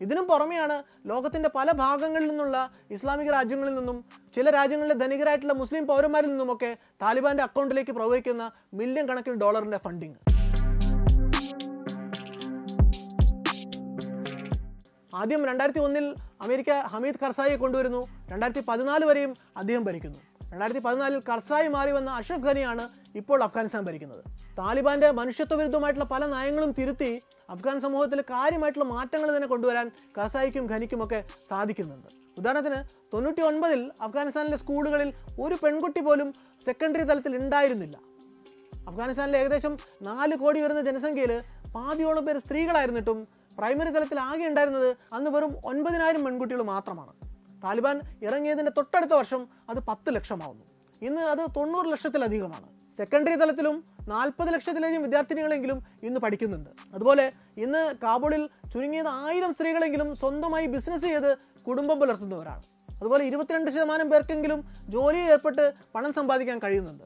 [0.00, 0.76] ഇതിനും പുറമെയാണ്
[1.08, 2.56] ലോകത്തിന്റെ പല ഭാഗങ്ങളിൽ നിന്നുള്ള
[2.90, 4.04] ഇസ്ലാമിക രാജ്യങ്ങളിൽ നിന്നും
[4.34, 6.70] ചില രാജ്യങ്ങളിലെ ധനികരായിട്ടുള്ള മുസ്ലിം പൗരന്മാരിൽ നിന്നുമൊക്കെ
[7.02, 10.16] താലിബാന്റെ അക്കൗണ്ടിലേക്ക് പ്രവഹിക്കുന്ന മില്യൺ കണക്കിന് ഡോളറിന്റെ ഫണ്ടിങ്
[15.12, 16.06] ആദ്യം രണ്ടായിരത്തി ഒന്നിൽ
[16.40, 18.00] അമേരിക്ക ഹമീദ് കർസായിയെ കൊണ്ടുവരുന്നു.
[18.30, 20.18] രണ്ടായിരത്തി പതിനാല് വരെയും അദ്ദേഹം ഭരിക്കുന്നു.
[20.56, 22.84] രണ്ടായിരത്തി പതിനാലിൽ കർസായി മാറി വന്ന അഷ്റഫ് ഖനിയാണ്
[23.20, 24.22] ഇപ്പോൾ അഫ്ഗാനിസ്ഥാൻ ഭരിക്കുന്നത്.
[24.58, 27.10] താലിബാന്റെ മനുഷ്യത്വ വിരുദ്ധമായിട്ടുള്ള പല നയങ്ങളും തിരുത്തി
[27.54, 29.86] അഫ്ഗാൻ സമൂഹത്തിൽ കാര്യമായിട്ടുള്ള മാറ്റങ്ങൾ തന്നെ കൊണ്ടുവരാൻ
[30.18, 31.18] കർസായിക്കും ഖനിക്കും ഒക്കെ
[31.50, 32.08] സാധിക്കുന്നുണ്ട്.
[32.40, 32.78] ഉദാഹരണത്തിന്
[33.12, 35.10] തൊണ്ണൂറ്റി ഒൻപതിൽ അഫ്ഗാനിസ്ഥാനിലെ സ്കൂളുകളിൽ
[35.44, 36.30] ഒരു പെൺകുട്ടി പോലും
[36.68, 37.96] സെക്കൻഡറി തലത്തിൽ ഉണ്ടായിരുന്നില്ല.
[38.88, 39.76] അഫ്ഗാനിസ്ഥാനിലെ ഏകദേശം
[40.08, 41.34] നാല് കോടി വരുന്ന ജനസംഖ്യയിൽ
[41.76, 43.20] പാതിയോളം പേര് സ്ത്രീകളായിരുന്നിട്ടും
[43.60, 47.12] പ്രൈമറി തലത്തിൽ ആകെ ഉണ്ടായിരുന്നത് അന്ന് വെറും ഒൻപതിനായിരം പെൺകുട്ടികൾ മാത്രമാണ്.
[47.66, 50.64] താലിബാൻ ഇറങ്ങിയതിന്റെ തൊട്ടടുത്ത വർഷം അത് പത്ത് ലക്ഷമാവുന്നു.
[51.02, 52.68] ഇന്ന് അത് തൊണ്ണൂറ് ലക്ഷത്തിലധികമാണ്.
[52.98, 53.76] സെക്കൻഡറി തലത്തിലും
[54.08, 56.70] നാൽപ്പത് ലക്ഷത്തിലധികം വിദ്യാർത്ഥിനികളെങ്കിലും ഇന്ന് പഠിക്കുന്നുണ്ട്.
[56.94, 57.32] അതുപോലെ
[57.64, 61.30] ഇന്ന് കാബൂളിൽ ചുരുങ്ങിയത് ആയിരം സ്ത്രീകളെങ്കിലും സ്വന്തമായി ബിസിനസ് ചെയ്ത്
[61.66, 62.64] കുടുംബം പുലർത്തുന്നവരാണ്.
[63.00, 64.60] അതുപോലെ ഇരുപത്തിരണ്ട് ശതമാനം പേർക്കെങ്കിലും
[64.94, 67.04] ജോലിയിൽ ഏർപ്പെട്ട് പണം സമ്പാദിക്കാൻ കഴിയുന്നുണ്ട്.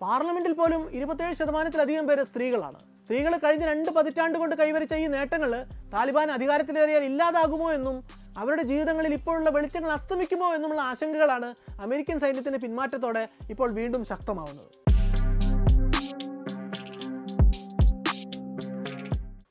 [0.00, 2.78] പാർലമെന്റിൽ പോലും ഇരുപത്തേഴ് ശതമാനത്തിലധികം പേര് സ്ത്രീകളാണ്.
[3.04, 5.52] സ്ത്രീകൾ കഴിഞ്ഞ രണ്ട് പതിറ്റാണ്ട് കൊണ്ട് കൈവരിച്ച ഈ നേട്ടങ്ങൾ
[5.94, 11.48] താലിബാൻ അധികാരത്തിലേറിയാൽ ഇല്ലാതാകുമോ എന്നും അവരുടെ ജീവിതങ്ങളിൽ ഇപ്പോഴുള്ള വെളിച്ചങ്ങൾ അസ്തമിക്കുമോ എന്നുള്ള ആശങ്കകളാണ്
[11.84, 13.22] അമേരിക്കൻ സൈന്യത്തിന്റെ പിന്മാറ്റത്തോടെ
[13.52, 14.70] ഇപ്പോൾ വീണ്ടും ശക്തമാവുന്നത്.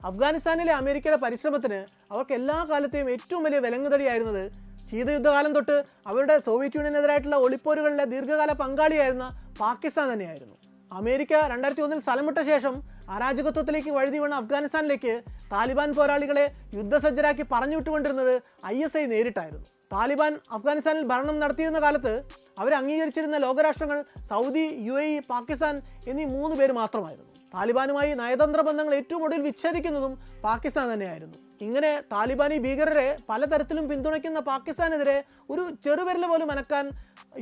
[0.10, 1.80] അഫ്ഗാനിസ്ഥാനിലെ അമേരിക്കയുടെ പരിശ്രമത്തിന്
[2.12, 4.44] അവർക്ക് എല്ലാ കാലത്തെയും ഏറ്റവും വലിയ വിലങ്ങുതടിയായിരുന്നത്
[4.90, 5.78] ശീതയുദ്ധകാലം തൊട്ട്
[6.10, 9.28] അവരുടെ സോവിയറ്റ് യൂണിയനെതിരായിട്ടുള്ള ഒളിപ്പോരുകളിലെ ദീർഘകാല പങ്കാളിയായിരുന്ന
[9.62, 10.56] പാകിസ്ഥാൻ തന്നെയായിരുന്നു.
[11.00, 12.76] അമേരിക്ക രണ്ടായിരത്തി ഒന്നിൽ സ്ഥലം വിട്ട ശേഷം
[13.16, 15.14] അരാജകത്വത്തിലേക്ക് വഴുതി വീണ അഫ്ഗാനിസ്ഥാനിലേക്ക്
[15.54, 16.46] താലിബാൻ പോരാളികളെ
[16.78, 18.36] യുദ്ധസജ്ജരാക്കി പറഞ്ഞു വിട്ടുകൊണ്ടിരുന്നത്
[18.74, 19.68] ഐ എസ് ഐ നേരിട്ടായിരുന്നു.
[19.94, 22.14] താലിബാൻ അഫ്ഗാനിസ്ഥാനിൽ ഭരണം നടത്തിയിരുന്ന കാലത്ത്
[22.62, 24.00] അവർ അംഗീകരിച്ചിരുന്ന ലോകരാഷ്ട്രങ്ങൾ
[24.32, 25.76] സൗദി യു എ പാകിസ്ഥാൻ
[26.12, 27.32] എന്നീ മൂന്ന് പേര് മാത്രമായിരുന്നു.
[27.56, 30.14] താലിബാനുമായി നയതന്ത്ര ബന്ധങ്ങൾ ഏറ്റവും ഒടുവിൽ വിച്ഛേദിക്കുന്നതും
[30.48, 31.38] പാകിസ്ഥാൻ തന്നെയായിരുന്നു.
[31.66, 35.18] ഇങ്ങനെ താലിബാനി ഭീകരരെ പലതരത്തിലും പിന്തുണയ്ക്കുന്ന പാകിസ്ഥാനെതിരെ
[35.52, 36.86] ഒരു ചെറുവിരൽ പോലും അനക്കാൻ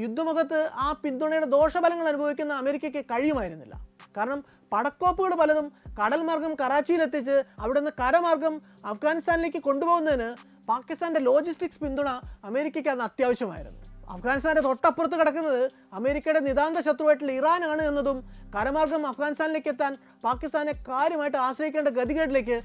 [0.03, 3.75] യുദ്ധമുഖത്ത് ആ പിന്തുണയുടെ ദോഷഫലങ്ങൾ അനുഭവിക്കുന്ന അമേരിക്കയ്ക്ക് കഴിയുമായിരുന്നില്ല.
[4.17, 4.39] കാരണം
[4.71, 5.67] പടക്കോപ്പുകൾ പലതും
[5.99, 8.55] കടൽ മാർഗം കറാച്ചിയിലെത്തിച്ച് അവിടെ നിന്ന് കരമാർഗം
[8.91, 10.29] അഫ്ഗാനിസ്ഥാനിലേക്ക് കൊണ്ടുപോകുന്നതിന്
[10.69, 12.09] പാകിസ്ഥാന്റെ ലോജിസ്റ്റിക്സ് പിന്തുണ
[12.49, 13.79] അമേരിക്കയ്ക്ക് അന്ന് അത്യാവശ്യമായിരുന്നു.
[14.13, 15.63] അഫ്ഗാനിസ്ഥാന്റെ തൊട്ടപ്പുറത്ത് കിടക്കുന്നത്
[15.97, 18.17] അമേരിക്കയുടെ നിതാന്ത ശത്രുവായിട്ടുള്ള ഇറാനാണ് എന്നതും
[18.55, 19.93] കരമാർഗം അഫ്ഗാനിസ്ഥാനിലേക്ക് എത്താൻ
[20.25, 22.57] പാകിസ്ഥാനെ കാര്യമായിട്ട് ആശ്രയിക്കേണ്ട ഗതികേടിലേക്ക്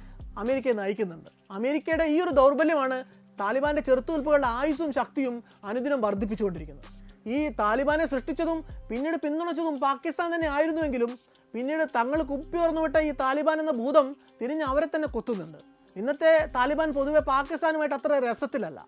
[0.42, 1.30] അമേരിക്കയെ നയിക്കുന്നുണ്ട്.
[1.56, 2.98] അമേരിക്കയുടെ ഈ ഒരു ദൗർബല്യമാണ്
[3.40, 5.34] താലിബാന്റെ ചെറുത്തുനിൽപ്പുകളുടെ ആയുസ്സും ശക്തിയും
[5.70, 6.86] അനുദിനം വർദ്ധിപ്പിച്ചുകൊണ്ടിരിക്കുന്നത്.
[7.34, 8.58] ഈ താലിബാനെ സൃഷ്ടിച്ചതും
[8.90, 11.10] പിന്നീട് പിന്തുണച്ചതും പാകിസ്ഥാൻ തന്നെ ആയിരുന്നുവെങ്കിലും
[11.54, 14.06] പിന്നീട് തങ്ങൾ കുപ്പി തുറന്നുവിട്ട ഈ താലിബാൻ എന്ന ഭൂതം
[14.40, 15.60] തിരിഞ്ഞ് അവരെ തന്നെ കൊത്തുന്നുണ്ട്.
[15.96, 18.80] ഇന്നത്തെ താലിബാൻ പൊതുവെ പാകിസ്ഥാനുമായിട്ട് അത്ര രസത്തിലല്ല.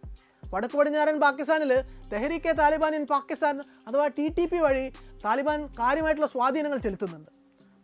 [0.53, 1.73] വടക്ക് പടിഞ്ഞാറൻ പാകിസ്ഥാനിൽ
[2.13, 3.57] തെഹരീക്കെ താലിബാൻ ഇൻ പാകിസ്ഥാൻ
[3.89, 4.87] അഥവാ ടി ടി പി വഴി
[5.25, 7.31] താലിബാൻ കാര്യമായിട്ടുള്ള സ്വാധീനങ്ങൾ ചെലുത്തുന്നുണ്ട്.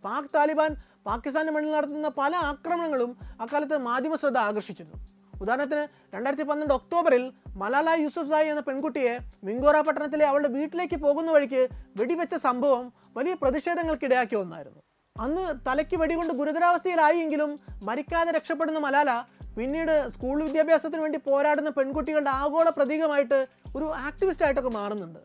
[0.05, 0.71] പാക് താലിബാൻ
[1.09, 3.11] പാകിസ്ഥാന്റെ മണ്ണിൽ നടത്തുന്ന പല ആക്രമണങ്ങളും
[3.45, 4.99] അക്കാലത്ത് മാധ്യമ ശ്രദ്ധ ആകർഷിച്ചിരുന്നു.
[5.43, 5.83] ഉദാഹരണത്തിന്
[6.15, 7.25] രണ്ടായിരത്തി പന്ത്രണ്ട് ഒക്ടോബറിൽ
[7.63, 9.15] മലാല യൂസുഫ് സായി എന്ന പെൺകുട്ടിയെ
[9.47, 11.63] മിങ്കോറ പട്ടണത്തിലെ അവളുടെ വീട്ടിലേക്ക് പോകുന്ന വഴിക്ക്
[11.99, 12.85] വെടിവെച്ച സംഭവം
[13.17, 14.81] വലിയ പ്രതിഷേധങ്ങൾക്കിടയാക്കിയ ഒന്നായിരുന്നു.
[15.17, 17.51] അന്ന് തലയ്ക്ക് വെടികൊണ്ട് ഗുരുതരാവസ്ഥയിലായെങ്കിലും
[17.89, 19.11] മരിക്കാതെ രക്ഷപ്പെടുന്ന മലാല
[19.59, 23.39] പിന്നീട് സ്കൂൾ വിദ്യാഭ്യാസത്തിന് വേണ്ടി പോരാടുന്ന പെൺകുട്ടികളുടെ ആഗോള പ്രതീകമായിട്ട്
[23.77, 25.21] ഒരു ആക്ടിവിസ്റ്റ് ആയിട്ടൊക്കെ മാറുന്നുണ്ട്.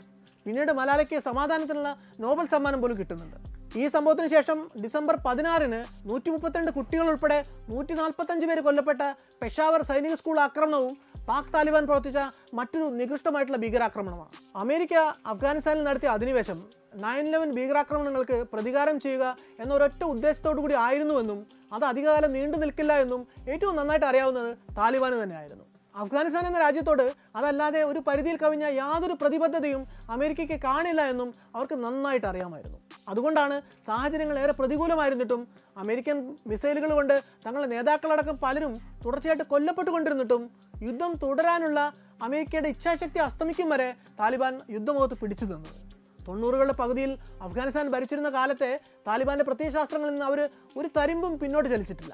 [0.45, 1.89] പിന്നീട് മലാലയ്ക്ക് സമാധാനത്തിനുള്ള
[2.25, 3.39] നോബൽ സമ്മാനം പോലും കിട്ടുന്നുണ്ട്.
[3.79, 7.37] ഈ സംഭവത്തിന് ശേഷം ഡിസംബർ പതിനാറിന് നൂറ്റി മുപ്പത്തിരണ്ട് കുട്ടികൾ ഉൾപ്പെടെ
[7.69, 9.01] നൂറ്റി നാൽപ്പത്തഞ്ച് പേര് കൊല്ലപ്പെട്ട
[9.41, 10.93] പെഷാവർ സൈനിക സ്കൂൾ ആക്രമണവും
[11.27, 12.19] പാക് താലിബാൻ പ്രവർത്തിച്ച
[12.57, 14.31] മറ്റൊരു നികൃഷ്ടമായിട്ടുള്ള ഭീകരാക്രമണമാണ്.
[14.63, 14.95] അമേരിക്ക
[15.33, 16.59] അഫ്ഗാനിസ്ഥാനിൽ നടത്തിയ അധിനിവേശം
[17.03, 19.25] നയൻ ഇലവൻ ഭീകരാക്രമണങ്ങൾക്ക് പ്രതികാരം ചെയ്യുക
[19.61, 21.41] എന്ന ഒരൊറ്റ ഉദ്ദേശത്തോടു കൂടി ആയിരുന്നുവെന്നും
[21.75, 25.65] അത് അധികകാലം നീണ്ടു നിൽക്കില്ല എന്നും ഏറ്റവും നന്നായിട്ട് അറിയാവുന്നത് താലിബാന് തന്നെയായിരുന്നു.
[25.95, 27.05] അഫ്ഗാനിസ്ഥാൻ എന്ന രാജ്യത്തോട്
[27.37, 29.81] അതല്ലാതെ ഒരു പരിധിയിൽ കവിഞ്ഞ യാതൊരു പ്രതിബദ്ധതയും
[30.15, 32.77] അമേരിക്കയ്ക്ക് കാണില്ല എന്നും അവർക്ക് നന്നായിട്ട് അറിയാമായിരുന്നു.
[33.11, 33.55] അതുകൊണ്ടാണ്
[33.87, 35.41] സാഹചര്യങ്ങൾ ഏറെ പ്രതികൂലമായിരുന്നിട്ടും
[35.83, 36.17] അമേരിക്കൻ
[36.51, 37.15] മിസൈലുകൾ കൊണ്ട്
[37.45, 38.73] തങ്ങളുടെ നേതാക്കളടക്കം പലരും
[39.05, 40.43] തുടർച്ചയായിട്ട് കൊല്ലപ്പെട്ടുകൊണ്ടിരുന്നിട്ടും
[40.87, 41.79] യുദ്ധം തുടരാനുള്ള
[42.27, 43.89] അമേരിക്കയുടെ ഇച്ഛാശക്തി അസ്തമിക്കും വരെ
[44.19, 45.79] താലിബാൻ യുദ്ധമുഖത്ത് പിടിച്ചു നിന്നത്
[46.27, 47.11] തൊണ്ണൂറുകളുടെ പകുതിയിൽ
[47.45, 48.71] അഫ്ഗാനിസ്ഥാൻ ഭരിച്ചിരുന്ന കാലത്തെ
[49.07, 50.39] താലിബാന്റെ പ്രത്യയശാസ്ത്രങ്ങളിൽ നിന്ന് അവർ
[50.79, 52.13] ഒരു തരിമ്പും പിന്നോട്ട് ചലിച്ചിട്ടില്ല.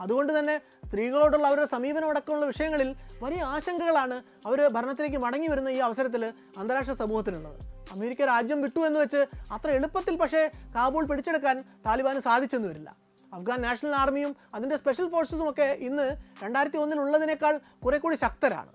[0.00, 6.32] അതുകൊണ്ട് തന്നെ സ്ത്രീകളോടുള്ള അവരുടെ സമീപനം അടക്കമുള്ള വിഷയങ്ങളിൽ വലിയ ആശങ്കകളാണ് അവർ ഭരണത്തിലേക്ക് മടങ്ങി വരുന്ന ഈ അവസരത്തിൽ
[6.58, 7.60] അന്താരാഷ്ട്ര സമൂഹത്തിനുള്ളത്.
[7.92, 12.96] അമേരിക്ക രാജ്യം വിട്ടു എന്ന് വെച്ച് അത്ര എളുപ്പത്തിൽ പക്ഷേ കാബൂൾ പിടിച്ചെടുക്കാൻ താലിബാന് സാധിച്ചെന്നു വരില്ല.
[13.34, 18.72] അഫ്ഗാൻ നാഷണൽ ആർമിയും അതിന്റെ സ്പെഷ്യൽ ഫോഴ്സസും ഒക്കെ ഇന്ന് രണ്ടായിരത്തി ഒന്നിലുള്ളതിനേക്കാൾ കുറെ കൂടി ശക്തരാണ്.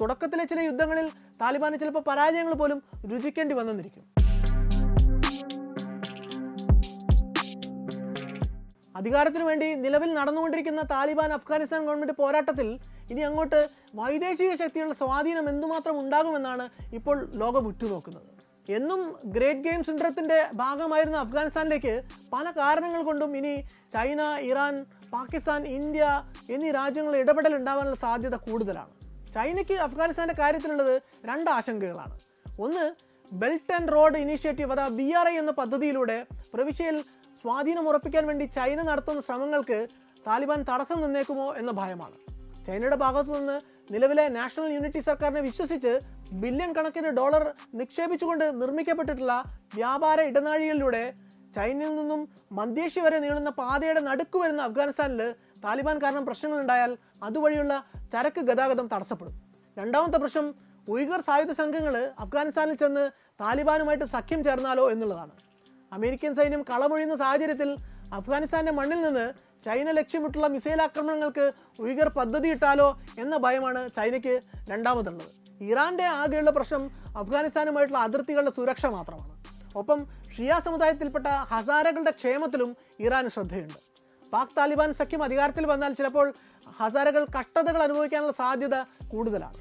[0.00, 2.82] തുടക്കത്തിലെ ചില യുദ്ധങ്ങളിൽ താലിബാന് ചിലപ്പോൾ പരാജയങ്ങൾ പോലും
[3.12, 4.11] രുചിക്കേണ്ടി വന്നെന്നിരിക്കും
[9.02, 12.68] അധികാരത്തിനു വേണ്ടി നിലവിൽ നടന്നുകൊണ്ടിരിക്കുന്ന താലിബാൻ അഫ്ഗാനിസ്ഥാൻ ഗവൺമെന്റ് പോരാട്ടത്തിൽ
[13.12, 13.60] ഇനി അങ്ങോട്ട്
[14.00, 16.64] വൈദേശിക ശക്തികളുടെ സ്വാധീനം എന്തുമാത്രം ഉണ്ടാകുമെന്നാണ്
[16.98, 18.28] ഇപ്പോൾ ലോകം ഉറ്റുനോക്കുന്നത്.
[18.76, 19.00] എന്നും
[19.36, 21.94] ഗ്രേറ്റ് ഗെയിം സിൻഡ്രത്തിന്റെ ഭാഗമായിരുന്ന അഫ്ഗാനിസ്ഥാനിലേക്ക്
[22.34, 23.54] പല കാരണങ്ങൾ കൊണ്ടും ഇനി
[23.94, 24.74] ചൈന ഇറാൻ
[25.14, 26.04] പാകിസ്ഥാൻ ഇന്ത്യ
[26.54, 28.92] എന്നീ രാജ്യങ്ങൾ ഇടപെടൽ ഉണ്ടാവാനുള്ള സാധ്യത കൂടുതലാണ്.
[29.36, 30.94] ചൈനയ്ക്ക് അഫ്ഗാനിസ്ഥാന്റെ കാര്യത്തിലുള്ളത്
[31.30, 32.14] രണ്ട് ആശങ്കകളാണ്.
[32.66, 32.86] ഒന്ന്
[33.32, 36.16] ബെൽറ്റ് ആൻഡ് റോഡ് ഇനീഷ്യേറ്റീവ് അഥവാ ബി ആർ ഐ എന്ന പദ്ധതിയിലൂടെ
[36.54, 36.96] പ്രവിശ്യയിൽ
[37.42, 39.78] സ്വാധീനം ഉറപ്പിക്കാൻ വേണ്ടി ചൈന നടത്തുന്ന ശ്രമങ്ങൾക്ക്
[40.26, 42.16] താലിബാൻ തടസ്സം നിന്നേക്കുമോ എന്ന ഭയമാണ്.
[42.66, 43.56] ചൈനയുടെ ഭാഗത്തു നിന്ന്
[43.94, 45.92] നിലവിലെ നാഷണൽ യൂണിറ്റി സർക്കാരിനെ വിശ്വസിച്ച്
[46.42, 47.44] ബില്യൺ കണക്കിന് ഡോളർ
[47.80, 49.34] നിക്ഷേപിച്ചുകൊണ്ട് നിർമ്മിക്കപ്പെട്ടിട്ടുള്ള
[49.74, 51.04] വ്യാപാര ഇടനാഴികളിലൂടെ
[51.56, 52.20] ചൈനയിൽ നിന്നും
[52.58, 55.22] മധ്യേഷ്യ വരെ നീളുന്ന പാതയുടെ നടുക്ക് വരുന്ന അഫ്ഗാനിസ്ഥാനിൽ
[55.64, 56.92] താലിബാൻ കാരണം പ്രശ്നങ്ങളുണ്ടായാൽ
[57.26, 57.74] അതുവഴിയുള്ള
[58.12, 59.34] ചരക്ക് ഗതാഗതം തടസ്സപ്പെടും.
[59.76, 60.46] രണ്ടാമത്തെ പ്രശ്നം
[60.94, 63.04] ഉയ്ഗർ സായുധ സംഘങ്ങൾ അഫ്ഗാനിസ്ഥാനിൽ ചെന്ന്
[63.42, 65.34] താലിബാനുമായിട്ട് സഖ്യം ചേർന്നാലോ എന്നുള്ളതാണ്.
[65.96, 67.70] അമേരിക്കൻ സൈന്യം കളമൊഴിയുന്ന സാഹചര്യത്തിൽ
[68.18, 69.26] അഫ്ഗാനിസ്ഥാന്റെ മണ്ണിൽ നിന്ന്
[69.64, 71.44] ചൈന ലക്ഷ്യമിട്ടുള്ള മിസൈൽ ആക്രമണങ്ങൾക്ക്
[71.84, 72.88] ഉയ്ഗർ പദ്ധതിയിട്ടാലോ
[73.22, 74.34] എന്ന ഭയമാണ് ചൈനയ്ക്ക്
[74.70, 75.30] രണ്ടാമതുള്ളത്.
[75.70, 76.82] ഇറാന്റെ ആകെയുള്ള പ്രശ്നം
[77.20, 79.32] അഫ്ഗാനിസ്ഥാനുമായിട്ടുള്ള അതിർത്തികളുടെ സുരക്ഷ മാത്രമാണ്.
[79.80, 80.00] ഒപ്പം
[80.36, 82.70] ഷിയ സമുദായത്തിൽപ്പെട്ട ഹസാരകളുടെ ക്ഷേമത്തിലും
[83.06, 83.78] ഇറാന് ശ്രദ്ധയുണ്ട്.
[84.32, 86.26] പാക് താലിബാൻ സഖ്യം അധികാരത്തിൽ വന്നാൽ ചിലപ്പോൾ
[86.78, 88.76] ഹസാരകൾ കഷ്ടതകൾ അനുഭവിക്കാനുള്ള സാധ്യത
[89.12, 89.58] കൂടുതലാണ്.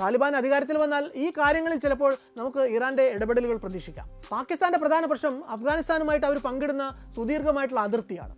[0.00, 4.06] താലിബാൻ അധികാരത്തിൽ വന്നാൽ ഈ കാര്യങ്ങളിൽ ചിലപ്പോൾ നമുക്ക് ഇറാന്റെ ഇടപെടലുകൾ പ്രതീക്ഷിക്കാം.
[4.32, 6.84] പാകിസ്ഥാന്റെ പ്രധാന പ്രശ്നം അഫ്ഗാനിസ്ഥാനുമായിട്ട് അവർ പങ്കിടുന്ന
[7.16, 8.34] സുദീർഘമായിട്ടുള്ള അതിർത്തിയാണ്.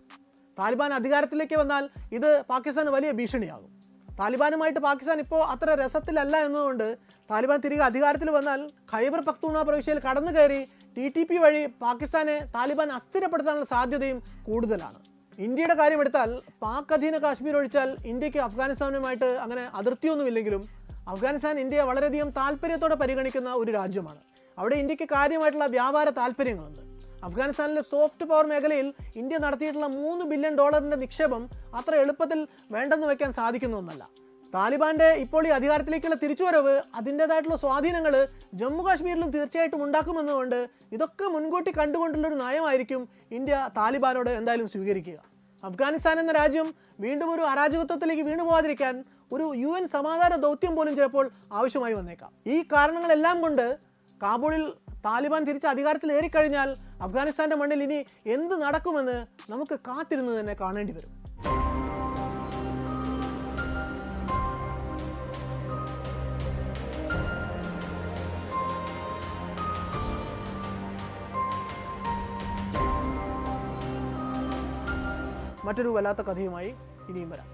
[0.58, 1.84] താലിബാൻ അധികാരത്തിലേക്ക് വന്നാൽ
[2.18, 3.70] ഇത് പാകിസ്ഥാന് വലിയ ഭീഷണിയാകും.
[4.08, 6.86] താലിബാനുമായിട്ട് പാകിസ്ഥാൻ ഇപ്പോൾ അത്ര രസത്തിലല്ല എന്നതുകൊണ്ട്
[7.30, 8.60] താലിബാൻ തിരികെ അധികാരത്തിൽ വന്നാൽ
[8.92, 10.60] ഖൈബർ പക്തൂണ പ്രവിശ്യയിൽ കടന്നു കയറി
[10.96, 14.98] ടി ടി പി വഴി പാകിസ്ഥാനെ താലിബാൻ അസ്ഥിരപ്പെടുത്താനുള്ള സാധ്യതയും കൂടുതലാണ്.
[15.38, 16.30] ഇന്ത്യയുടെ കാര്യമെടുത്താൽ
[16.64, 20.62] പാക് അധീന കാശ്മീർ ഒഴിച്ചാൽ ഇന്ത്യയ്ക്ക് അഫ്ഗാനിസ്ഥാനുമായിട്ട് അങ്ങനെ അതിർത്തിയൊന്നുമില്ലെങ്കിലും
[21.10, 24.20] അഫ്ഗാനിസ്ഥാൻ ഇന്ത്യയെ വളരെയധികം താല്പര്യത്തോടെ പരിഗണിക്കുന്ന ഒരു രാജ്യമാണ്.
[24.58, 26.82] അവിടെ ഇന്ത്യയ്ക്ക് കാര്യമായിട്ടുള്ള വ്യാപാര താല്പര്യങ്ങളുണ്ട്.
[27.26, 28.88] അഫ്ഗാനിസ്ഥാനിലെ സോഫ്റ്റ് പവർ മേഖലയിൽ
[29.20, 31.42] ഇന്ത്യ നടത്തിയിട്ടുള്ള മൂന്ന് ബില്യൺ ഡോളറിന്റെ നിക്ഷേപം
[31.74, 32.40] അത്ര എളുപ്പത്തിൽ
[32.74, 34.04] വേണ്ടെന്ന് വെക്കാൻ സാധിക്കുന്ന ഒന്നല്ല
[34.54, 38.14] താലിബാന്റെ ഇപ്പോൾ ഈ അധികാരത്തിലേക്കുള്ള തിരിച്ചുവരവ് അതിന്റെതായിട്ടുള്ള സ്വാധീനങ്ങൾ
[38.54, 45.18] ജമ്മു കാശ്മീരിലും തീർച്ചയായിട്ടും ഉണ്ടാക്കുമെന്നുകൊണ്ട് ഇതൊക്കെ മുൻകൂട്ടി കണ്ടുകൊണ്ടുള്ള ഒരു നയമായിരിക്കും ഇന്ത്യ താലിബാനോട് എന്തായാലും സ്വീകരിക്കുക.
[45.62, 51.30] അഫ്ഗാനിസ്ഥാൻ എന്ന രാജ്യം വീണ്ടും ഒരു അരാജകത്വത്തിലേക്ക് വീണു പോകാതിരിക്കാൻ ഒരു യു എൻ സമാധാന ദൗത്യം പോലും ചിലപ്പോൾ
[51.52, 52.30] ആവശ്യമായി വന്നേക്കാം.
[52.46, 53.66] ഈ കാരണങ്ങളെല്ലാം കൊണ്ട്
[54.22, 54.64] കാബൂളിൽ
[55.06, 56.68] താലിബാൻ തിരിച്ച് അധികാരത്തിൽ ഏറിക്കഴിഞ്ഞാൽ
[57.02, 59.18] അഫ്ഗാനിസ്ഥാന്റെ മണ്ണിൽ ഇനി എന്ത് നടക്കുമെന്ന്
[59.50, 61.12] നമുക്ക് കാത്തിരുന്ന് തന്നെ കാണേണ്ടി വരും.
[75.66, 76.70] മറ്റൊരു വല്ലാത്ത കഥയുമായി
[77.08, 77.48] ഇനിയും വരാം.